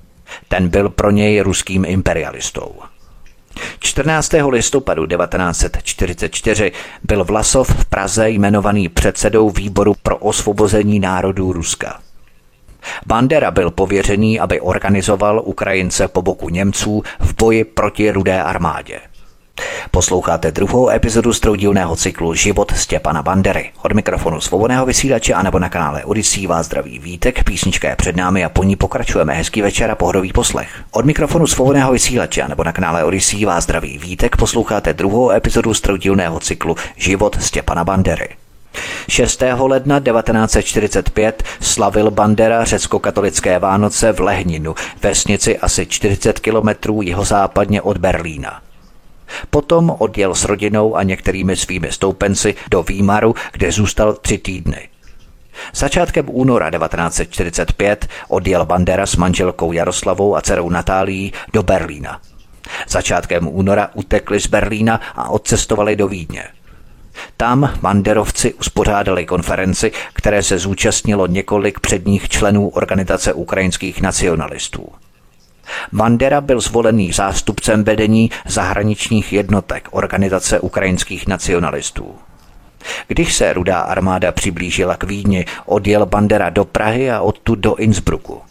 [0.47, 2.75] Ten byl pro něj ruským imperialistou.
[3.79, 4.33] 14.
[4.49, 6.71] listopadu 1944
[7.03, 11.99] byl Vlasov v Praze jmenovaný předsedou výboru pro osvobození národů Ruska.
[13.05, 18.99] Bandera byl pověřený, aby organizoval Ukrajince po boku Němců v boji proti rudé armádě.
[19.93, 23.71] Posloucháte druhou epizodu z troudílného cyklu Život Stěpana Bandery.
[23.81, 28.45] Od mikrofonu svobodného vysílače anebo na kanále Odisí vás zdraví vítek, písnička je před námi
[28.45, 29.33] a po ní pokračujeme.
[29.33, 30.69] Hezký večer a pohodový poslech.
[30.91, 35.81] Od mikrofonu svobodného vysílače anebo na kanále Odisí vás zdraví vítek, posloucháte druhou epizodu z
[35.81, 38.29] troudílného cyklu Život Stěpana Bandery.
[39.09, 39.43] 6.
[39.59, 48.61] ledna 1945 slavil Bandera řecko-katolické Vánoce v Lehninu, vesnici asi 40 kilometrů jihozápadně od Berlína.
[49.49, 54.89] Potom odjel s rodinou a některými svými stoupenci do Výmaru, kde zůstal tři týdny.
[55.73, 62.21] Začátkem února 1945 odjel Bandera s manželkou Jaroslavou a dcerou Natálií do Berlína.
[62.87, 66.43] Začátkem února utekli z Berlína a odcestovali do Vídně.
[67.37, 74.89] Tam banderovci uspořádali konferenci, které se zúčastnilo několik předních členů Organizace ukrajinských nacionalistů.
[75.91, 82.15] Bandera byl zvolený zástupcem vedení zahraničních jednotek Organizace ukrajinských nacionalistů.
[83.07, 88.41] Když se rudá armáda přiblížila k Vídni, odjel Bandera do Prahy a odtud do Innsbrucku.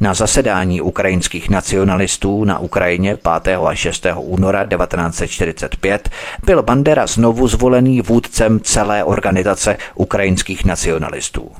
[0.00, 3.58] Na zasedání ukrajinských nacionalistů na Ukrajině 5.
[3.66, 4.06] a 6.
[4.16, 6.10] února 1945
[6.44, 11.50] byl Bandera znovu zvolený vůdcem celé organizace ukrajinských nacionalistů.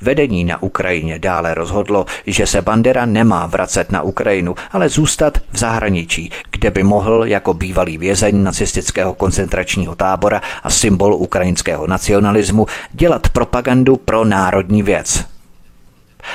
[0.00, 5.58] Vedení na Ukrajině dále rozhodlo, že se Bandera nemá vracet na Ukrajinu, ale zůstat v
[5.58, 13.28] zahraničí, kde by mohl jako bývalý vězeň nacistického koncentračního tábora a symbol ukrajinského nacionalismu dělat
[13.28, 15.24] propagandu pro národní věc.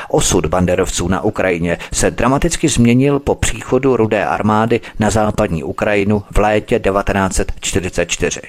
[0.10, 6.38] Osud banderovců na Ukrajině se dramaticky změnil po příchodu Rudé armády na západní Ukrajinu v
[6.38, 8.42] létě 1944.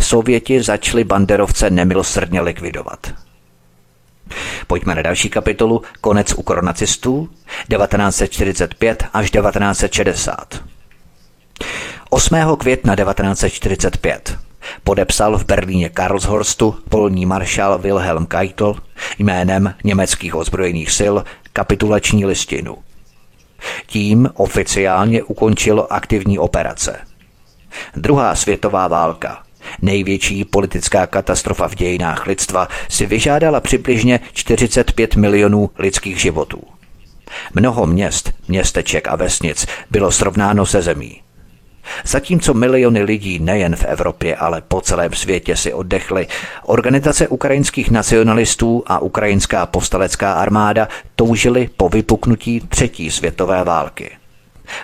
[0.00, 3.12] Sověti začali banderovce nemilosrdně likvidovat.
[4.66, 7.28] Pojďme na další kapitolu Konec u koronacistů
[7.68, 10.64] 1945 až 1960.
[12.10, 12.36] 8.
[12.58, 14.38] května 1945
[14.84, 18.74] podepsal v Berlíně Karlshorstu polní maršál Wilhelm Keitel
[19.18, 21.14] jménem německých ozbrojených sil
[21.52, 22.76] kapitulační listinu.
[23.86, 27.00] Tím oficiálně ukončilo aktivní operace.
[27.96, 29.42] Druhá světová válka
[29.82, 36.62] Největší politická katastrofa v dějinách lidstva si vyžádala přibližně 45 milionů lidských životů.
[37.54, 41.22] Mnoho měst, městeček a vesnic bylo srovnáno se zemí.
[42.04, 46.26] Zatímco miliony lidí nejen v Evropě, ale po celém světě si oddechly,
[46.62, 54.10] organizace ukrajinských nacionalistů a ukrajinská postalecká armáda toužili po vypuknutí třetí světové války.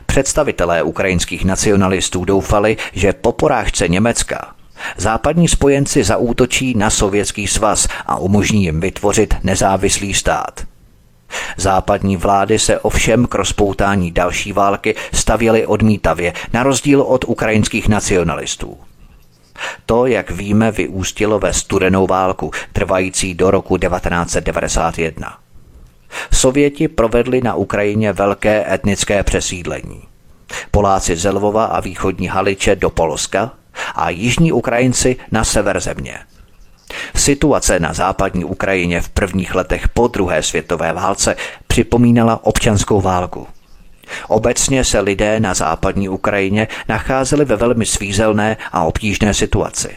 [0.06, 4.54] Představitelé ukrajinských nacionalistů doufali, že po porážce Německa
[4.96, 10.64] Západní spojenci zaútočí na Sovětský svaz a umožní jim vytvořit nezávislý stát.
[11.56, 18.78] Západní vlády se ovšem k rozpoutání další války stavěly odmítavě, na rozdíl od ukrajinských nacionalistů.
[19.86, 25.38] To, jak víme, vyústilo ve studenou válku, trvající do roku 1991.
[26.32, 30.02] Sověti provedli na Ukrajině velké etnické přesídlení.
[30.70, 33.50] Poláci z Lvova a východní Haliče do Polska,
[33.94, 36.18] a jižní Ukrajinci na sever země.
[37.16, 43.46] Situace na západní Ukrajině v prvních letech po druhé světové válce připomínala občanskou válku.
[44.28, 49.96] Obecně se lidé na západní Ukrajině nacházeli ve velmi svízelné a obtížné situaci.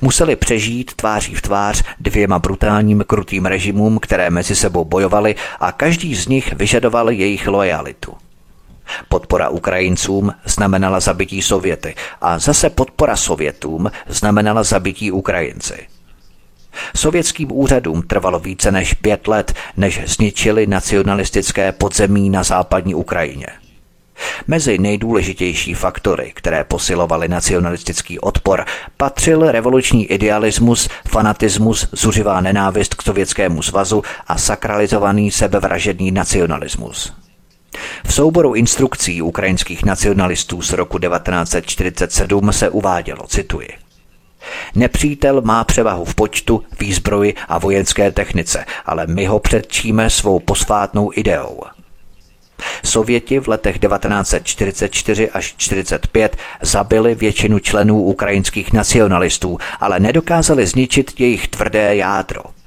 [0.00, 6.14] Museli přežít tváří v tvář dvěma brutálním krutým režimům, které mezi sebou bojovali a každý
[6.14, 8.16] z nich vyžadoval jejich lojalitu.
[9.08, 15.86] Podpora Ukrajincům znamenala zabití Sověty a zase podpora Sovětům znamenala zabití Ukrajinci.
[16.96, 23.46] Sovětským úřadům trvalo více než pět let, než zničili nacionalistické podzemí na západní Ukrajině.
[24.46, 28.64] Mezi nejdůležitější faktory, které posilovaly nacionalistický odpor,
[28.96, 37.12] patřil revoluční idealismus, fanatismus, zuřivá nenávist k Sovětskému svazu a sakralizovaný sebevražedný nacionalismus.
[38.06, 43.68] V souboru instrukcí ukrajinských nacionalistů z roku 1947 se uvádělo, cituji,
[44.74, 51.10] Nepřítel má převahu v počtu, výzbroji a vojenské technice, ale my ho předčíme svou posvátnou
[51.14, 51.60] ideou.
[52.84, 61.48] Sověti v letech 1944 až 1945 zabili většinu členů ukrajinských nacionalistů, ale nedokázali zničit jejich
[61.48, 62.42] tvrdé jádro–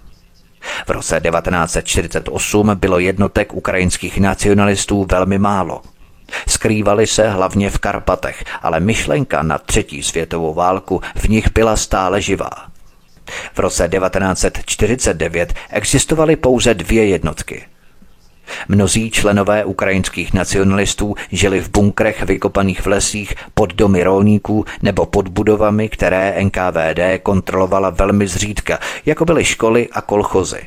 [0.87, 5.81] v roce 1948 bylo jednotek ukrajinských nacionalistů velmi málo.
[6.47, 12.21] Skrývali se hlavně v Karpatech, ale myšlenka na třetí světovou válku v nich byla stále
[12.21, 12.51] živá.
[13.53, 17.63] V roce 1949 existovaly pouze dvě jednotky–
[18.67, 25.27] Mnozí členové ukrajinských nacionalistů žili v bunkrech vykopaných v lesích pod domy rolníků nebo pod
[25.27, 30.61] budovami, které NKVD kontrolovala velmi zřídka, jako byly školy a kolchozy.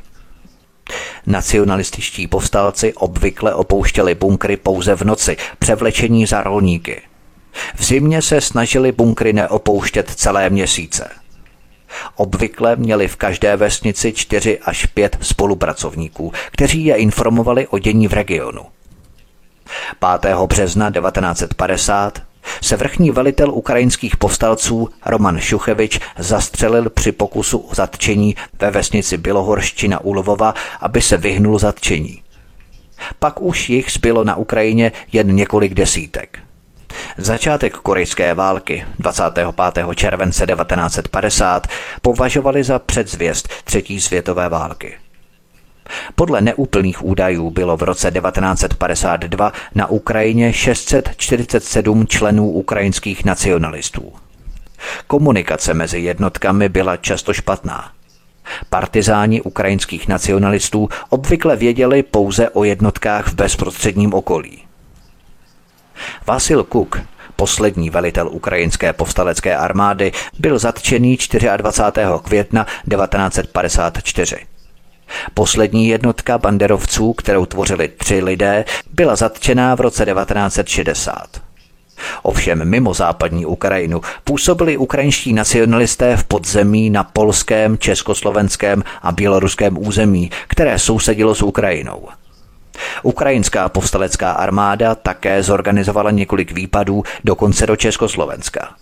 [1.27, 7.03] Nacionalističtí povstalci obvykle opouštěli bunkry pouze v noci, převlečení za rolníky.
[7.75, 11.09] V zimě se snažili bunkry neopouštět celé měsíce–
[12.17, 18.13] Obvykle měli v každé vesnici čtyři až pět spolupracovníků, kteří je informovali o dění v
[18.13, 18.63] regionu.
[20.21, 20.37] 5.
[20.47, 22.23] března 1950
[22.63, 30.01] se vrchní velitel ukrajinských povstalců Roman Šuchevič zastřelil při pokusu o zatčení ve vesnici Bělohorština
[30.01, 32.23] u Lvova, aby se vyhnul zatčení.
[33.19, 36.39] Pak už jich zbylo na Ukrajině jen několik desítek.
[37.19, 39.87] Začátek korejské války 25.
[39.95, 41.67] července 1950
[42.03, 44.95] považovali za předzvěst třetí světové války.
[46.15, 54.13] Podle neúplných údajů bylo v roce 1952 na Ukrajině 647 členů ukrajinských nacionalistů.
[55.07, 57.91] Komunikace mezi jednotkami byla často špatná.
[58.71, 64.63] Partizáni ukrajinských nacionalistů obvykle věděli pouze o jednotkách v bezprostředním okolí.
[66.27, 67.01] Vasil Kuk,
[67.37, 71.19] poslední velitel ukrajinské povstalecké armády, byl zatčený
[71.57, 72.07] 24.
[72.23, 74.37] května 1954.
[75.35, 81.45] Poslední jednotka banderovců, kterou tvořili tři lidé, byla zatčená v roce 1960.
[82.23, 90.31] Ovšem mimo západní Ukrajinu působili ukrajinští nacionalisté v podzemí na polském, československém a běloruském území,
[90.49, 92.09] které sousedilo s Ukrajinou.
[93.03, 98.75] Ukrajinská povstalecká armáda také zorganizovala několik výpadů dokonce do Československa.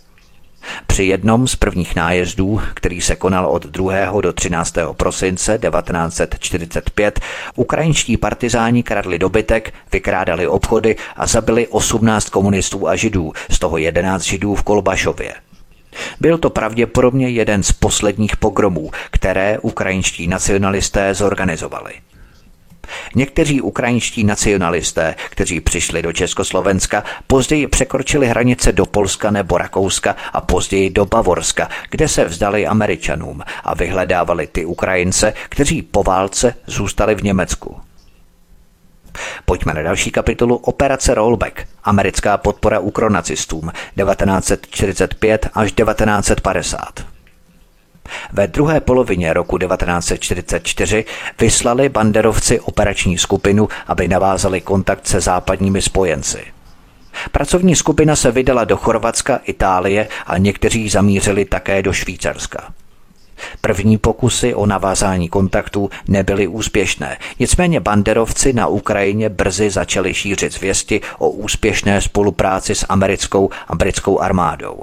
[0.86, 4.20] Při jednom z prvních nájezdů, který se konal od 2.
[4.20, 4.74] do 13.
[4.93, 7.20] prosince 1945,
[7.57, 14.22] ukrajinští partizáni kradli dobytek, vykrádali obchody a zabili 18 komunistů a židů, z toho 11
[14.22, 15.34] židů v Kolbašově.
[16.20, 21.93] Byl to pravděpodobně jeden z posledních pogromů, které ukrajinští nacionalisté zorganizovali.
[23.14, 30.41] Někteří ukrajinští nacionalisté, kteří přišli do Československa, později překročili hranice do Polska nebo Rakouska a
[30.41, 37.14] později do Bavorska, kde se vzdali Američanům a vyhledávali ty Ukrajince, kteří po válce zůstali
[37.14, 37.80] v Německu.
[39.45, 47.12] Pojďme na další kapitolu Operace Rollback, americká podpora ukronacistům 1945 až 1950.
[48.32, 51.05] Ve druhé polovině roku 1944
[51.40, 56.44] vyslali banderovci operační skupinu, aby navázali kontakt se západními spojenci.
[57.32, 62.72] Pracovní skupina se vydala do Chorvatska, Itálie a někteří zamířili také do Švýcarska.
[63.61, 71.00] První pokusy o navázání kontaktů nebyly úspěšné, nicméně banderovci na Ukrajině brzy začali šířit zvěsti
[71.18, 74.82] o úspěšné spolupráci s americkou a britskou armádou.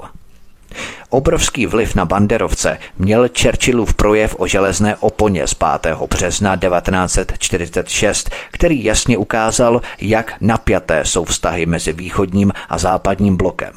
[1.08, 5.96] Obrovský vliv na banderovce měl Churchillův projev o železné oponě z 5.
[6.10, 13.72] března 1946, který jasně ukázal, jak napjaté jsou vztahy mezi východním a západním blokem.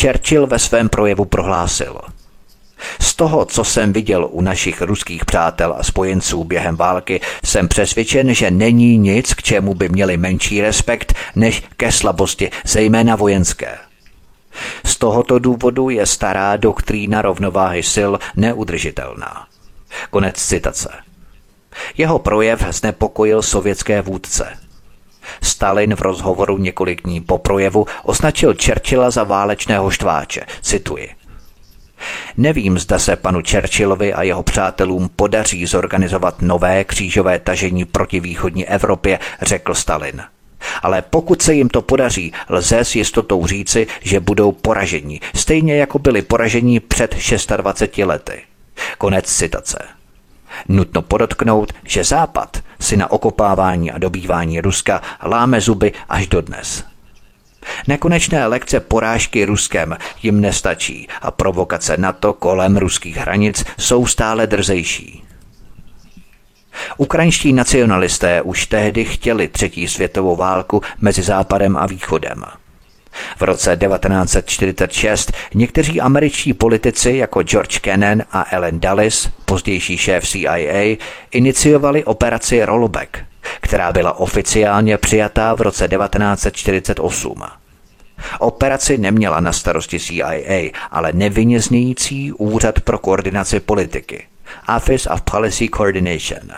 [0.00, 2.00] Churchill ve svém projevu prohlásil–
[3.00, 8.34] z toho, co jsem viděl u našich ruských přátel a spojenců během války, jsem přesvědčen,
[8.34, 13.78] že není nic, k čemu by měli menší respekt než ke slabosti, zejména vojenské.
[14.84, 19.46] Z tohoto důvodu je stará doktrína rovnováhy sil neudržitelná.
[20.10, 20.88] Konec citace.
[21.96, 24.58] Jeho projev znepokojil sovětské vůdce.
[25.42, 30.40] Stalin v rozhovoru několik dní po projevu označil Churchilla za válečného štváče.
[30.62, 31.10] Cituji.
[32.36, 38.66] Nevím, zda se panu Churchillovi a jeho přátelům podaří zorganizovat nové křížové tažení proti východní
[38.66, 40.22] Evropě, řekl Stalin.
[40.82, 45.98] Ale pokud se jim to podaří, lze s jistotou říci, že budou poražení, stejně jako
[45.98, 47.16] byli poražení před
[47.56, 48.42] 26 lety.
[48.98, 49.78] Konec citace.
[50.68, 56.84] Nutno podotknout, že Západ si na okopávání a dobývání Ruska láme zuby až dodnes.
[57.88, 65.23] Nekonečné lekce porážky Ruskem jim nestačí a provokace NATO kolem ruských hranic jsou stále drzejší.
[66.96, 72.44] Ukrajinští nacionalisté už tehdy chtěli třetí světovou válku mezi Západem a Východem.
[73.38, 80.96] V roce 1946 někteří američtí politici jako George Kennan a Ellen Dulles, pozdější šéf CIA,
[81.30, 83.18] iniciovali operaci Rollback,
[83.60, 87.42] která byla oficiálně přijatá v roce 1948.
[88.38, 94.26] Operaci neměla na starosti CIA, ale nevyněznějící úřad pro koordinaci politiky–
[94.76, 96.50] Office of Policy Coordination.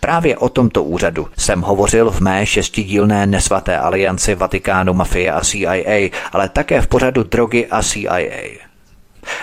[0.00, 6.10] Právě o tomto úřadu jsem hovořil v mé šestidílné nesvaté alianci Vatikánu, mafie a CIA,
[6.32, 8.30] ale také v pořadu drogy a CIA.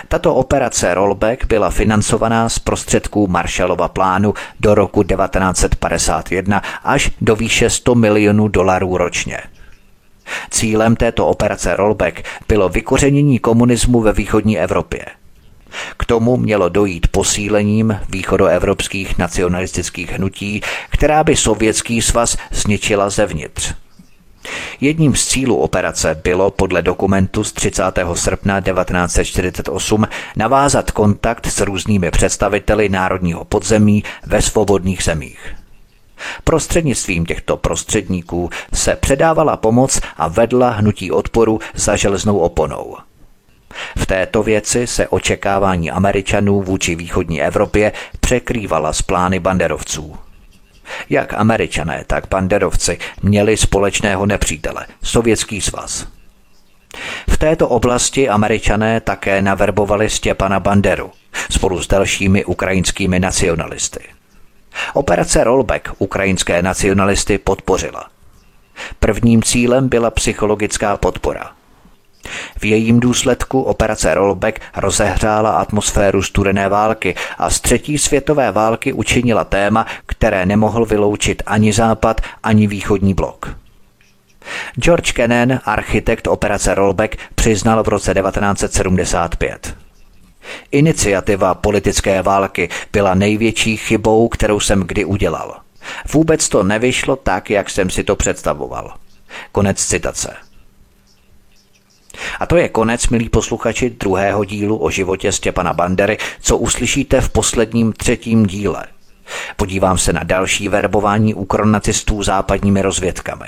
[0.08, 7.70] Tato operace Rollback byla financovaná z prostředků Marshallova plánu do roku 1951 až do výše
[7.70, 9.38] 100 milionů dolarů ročně.
[10.50, 15.06] Cílem této operace Rollback bylo vykořenění komunismu ve východní Evropě–
[15.96, 20.60] k tomu mělo dojít posílením východoevropských nacionalistických hnutí,
[20.90, 23.74] která by sovětský svaz zničila zevnitř.
[24.80, 27.82] Jedním z cílů operace bylo podle dokumentu z 30.
[28.14, 30.06] srpna 1948
[30.36, 35.54] navázat kontakt s různými představiteli národního podzemí ve svobodných zemích.
[36.44, 42.96] Prostřednictvím těchto prostředníků se předávala pomoc a vedla hnutí odporu za železnou oponou–
[43.98, 50.16] v této věci se očekávání Američanů vůči východní Evropě překrývala s plány banderovců.
[51.10, 56.06] Jak američané, tak banderovci měli společného nepřítele, Sovětský svaz.
[57.30, 61.10] V této oblasti američané také naverbovali Stěpana Banderu
[61.50, 64.00] spolu s dalšími ukrajinskými nacionalisty.
[64.94, 68.08] Operace Rollback ukrajinské nacionalisty podpořila.
[68.98, 71.50] Prvním cílem byla psychologická podpora–
[72.58, 79.44] V jejím důsledku operace Rollback rozehřála atmosféru studené války a z třetí světové války učinila
[79.44, 83.56] téma, které nemohl vyloučit ani Západ, ani východní blok.
[84.80, 89.76] George Kennan, architekt operace Rollback, přiznal v roce 1975.
[90.70, 95.60] Iniciativa politické války byla největší chybou, kterou jsem kdy udělal.
[96.12, 98.94] Vůbec to nevyšlo tak, jak jsem si to představoval.
[99.52, 100.36] Konec citace.
[102.40, 107.28] A to je konec, milí posluchači, druhého dílu o životě Stěpana Bandery, co uslyšíte v
[107.28, 108.86] posledním třetím díle.
[109.56, 113.46] Podívám se na další verbování ukronacistů západními rozvědkami.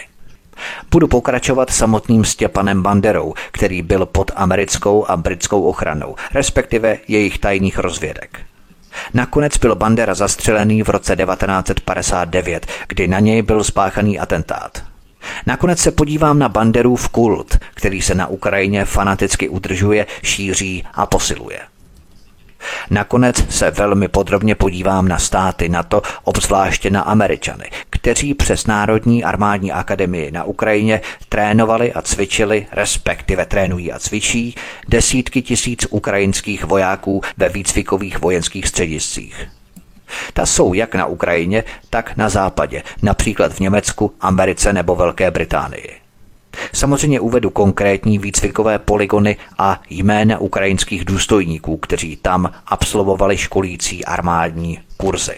[0.90, 7.78] Budu pokračovat samotným Stěpanem Banderou, který byl pod americkou a britskou ochranou, respektive jejich tajných
[7.78, 8.40] rozvědek.
[9.14, 14.91] Nakonec byl Bandera zastřelený v roce 1959, kdy na něj byl spáchaný atentát.
[15.46, 21.60] Nakonec se podívám na Banderův kult, který se na Ukrajině fanaticky udržuje, šíří a posiluje.
[22.90, 29.72] Nakonec se velmi podrobně podívám na státy NATO, obzvláště na Američany, kteří přes Národní armádní
[29.72, 34.54] akademii na Ukrajině trénovali a cvičili, respektive trénují a cvičí,
[34.88, 39.48] desítky tisíc ukrajinských vojáků ve výcvikových vojenských střediscích.
[40.32, 46.02] Ta jsou jak na Ukrajině, tak na západě, například v Německu, Americe nebo Velké Británii.
[46.72, 55.36] Samozřejmě uvedu konkrétní výcvikové poligony a jména ukrajinských důstojníků, kteří tam absolvovali školící armádní kurzy.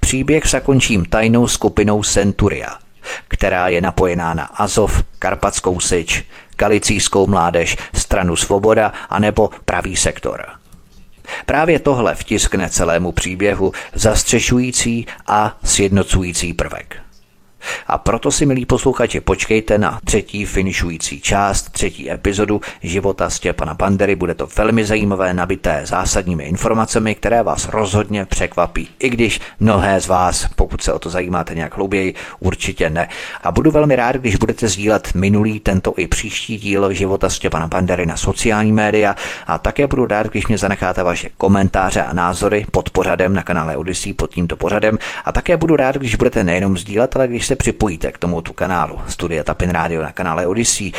[0.00, 2.78] Příběh zakončím tajnou skupinou Centuria,
[3.28, 6.24] která je napojená na Azov, Karpatskou Syč,
[6.56, 10.46] Galicijskou mládež, stranu Svoboda anebo pravý sektor.
[11.46, 17.07] Právě tohle vtiskne celému příběhu zastřešující a sjednocující prvek.
[17.86, 24.16] A proto si, milí posluchači, počkejte na třetí finišující část, třetí epizodu života Stěpana Bandery.
[24.16, 28.88] Bude to velmi zajímavé, nabité zásadními informacemi, které vás rozhodně překvapí.
[28.98, 33.08] I když mnohé z vás, pokud se o to zajímáte nějak hlouběji, určitě ne.
[33.42, 38.06] A budu velmi rád, když budete sdílet minulý, tento i příští díl života Stěpana Bandery
[38.06, 39.16] na sociální média.
[39.46, 43.76] A také budu rád, když mě zanecháte vaše komentáře a názory pod pořadem na kanále
[43.76, 44.98] Odyssey pod tímto pořadem.
[45.24, 49.00] A také budu rád, když budete nejenom sdílet, ale když se připojíte k tomuto kanálu
[49.08, 50.92] Studia Tapin Radio na kanále Odyssey.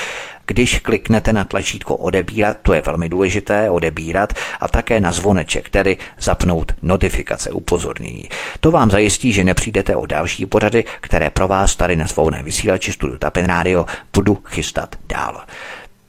[0.46, 5.98] Když kliknete na tlačítko odebírat, to je velmi důležité, odebírat a také na zvoneček, tedy
[6.20, 8.30] zapnout notifikace upozornění.
[8.60, 12.92] To vám zajistí, že nepřijdete o další pořady, které pro vás tady na svobodném vysílači
[12.92, 15.42] Studio Tapin Radio budu chystat dál.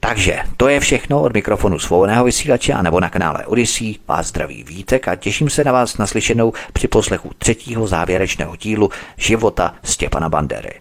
[0.00, 3.94] Takže to je všechno od mikrofonu svobodného vysílače a nebo na kanále Odyssey.
[4.08, 9.74] Vás zdraví Vítek a těším se na vás naslyšenou při poslechu třetího závěrečného dílu života
[9.82, 10.80] Stěpana Bandery.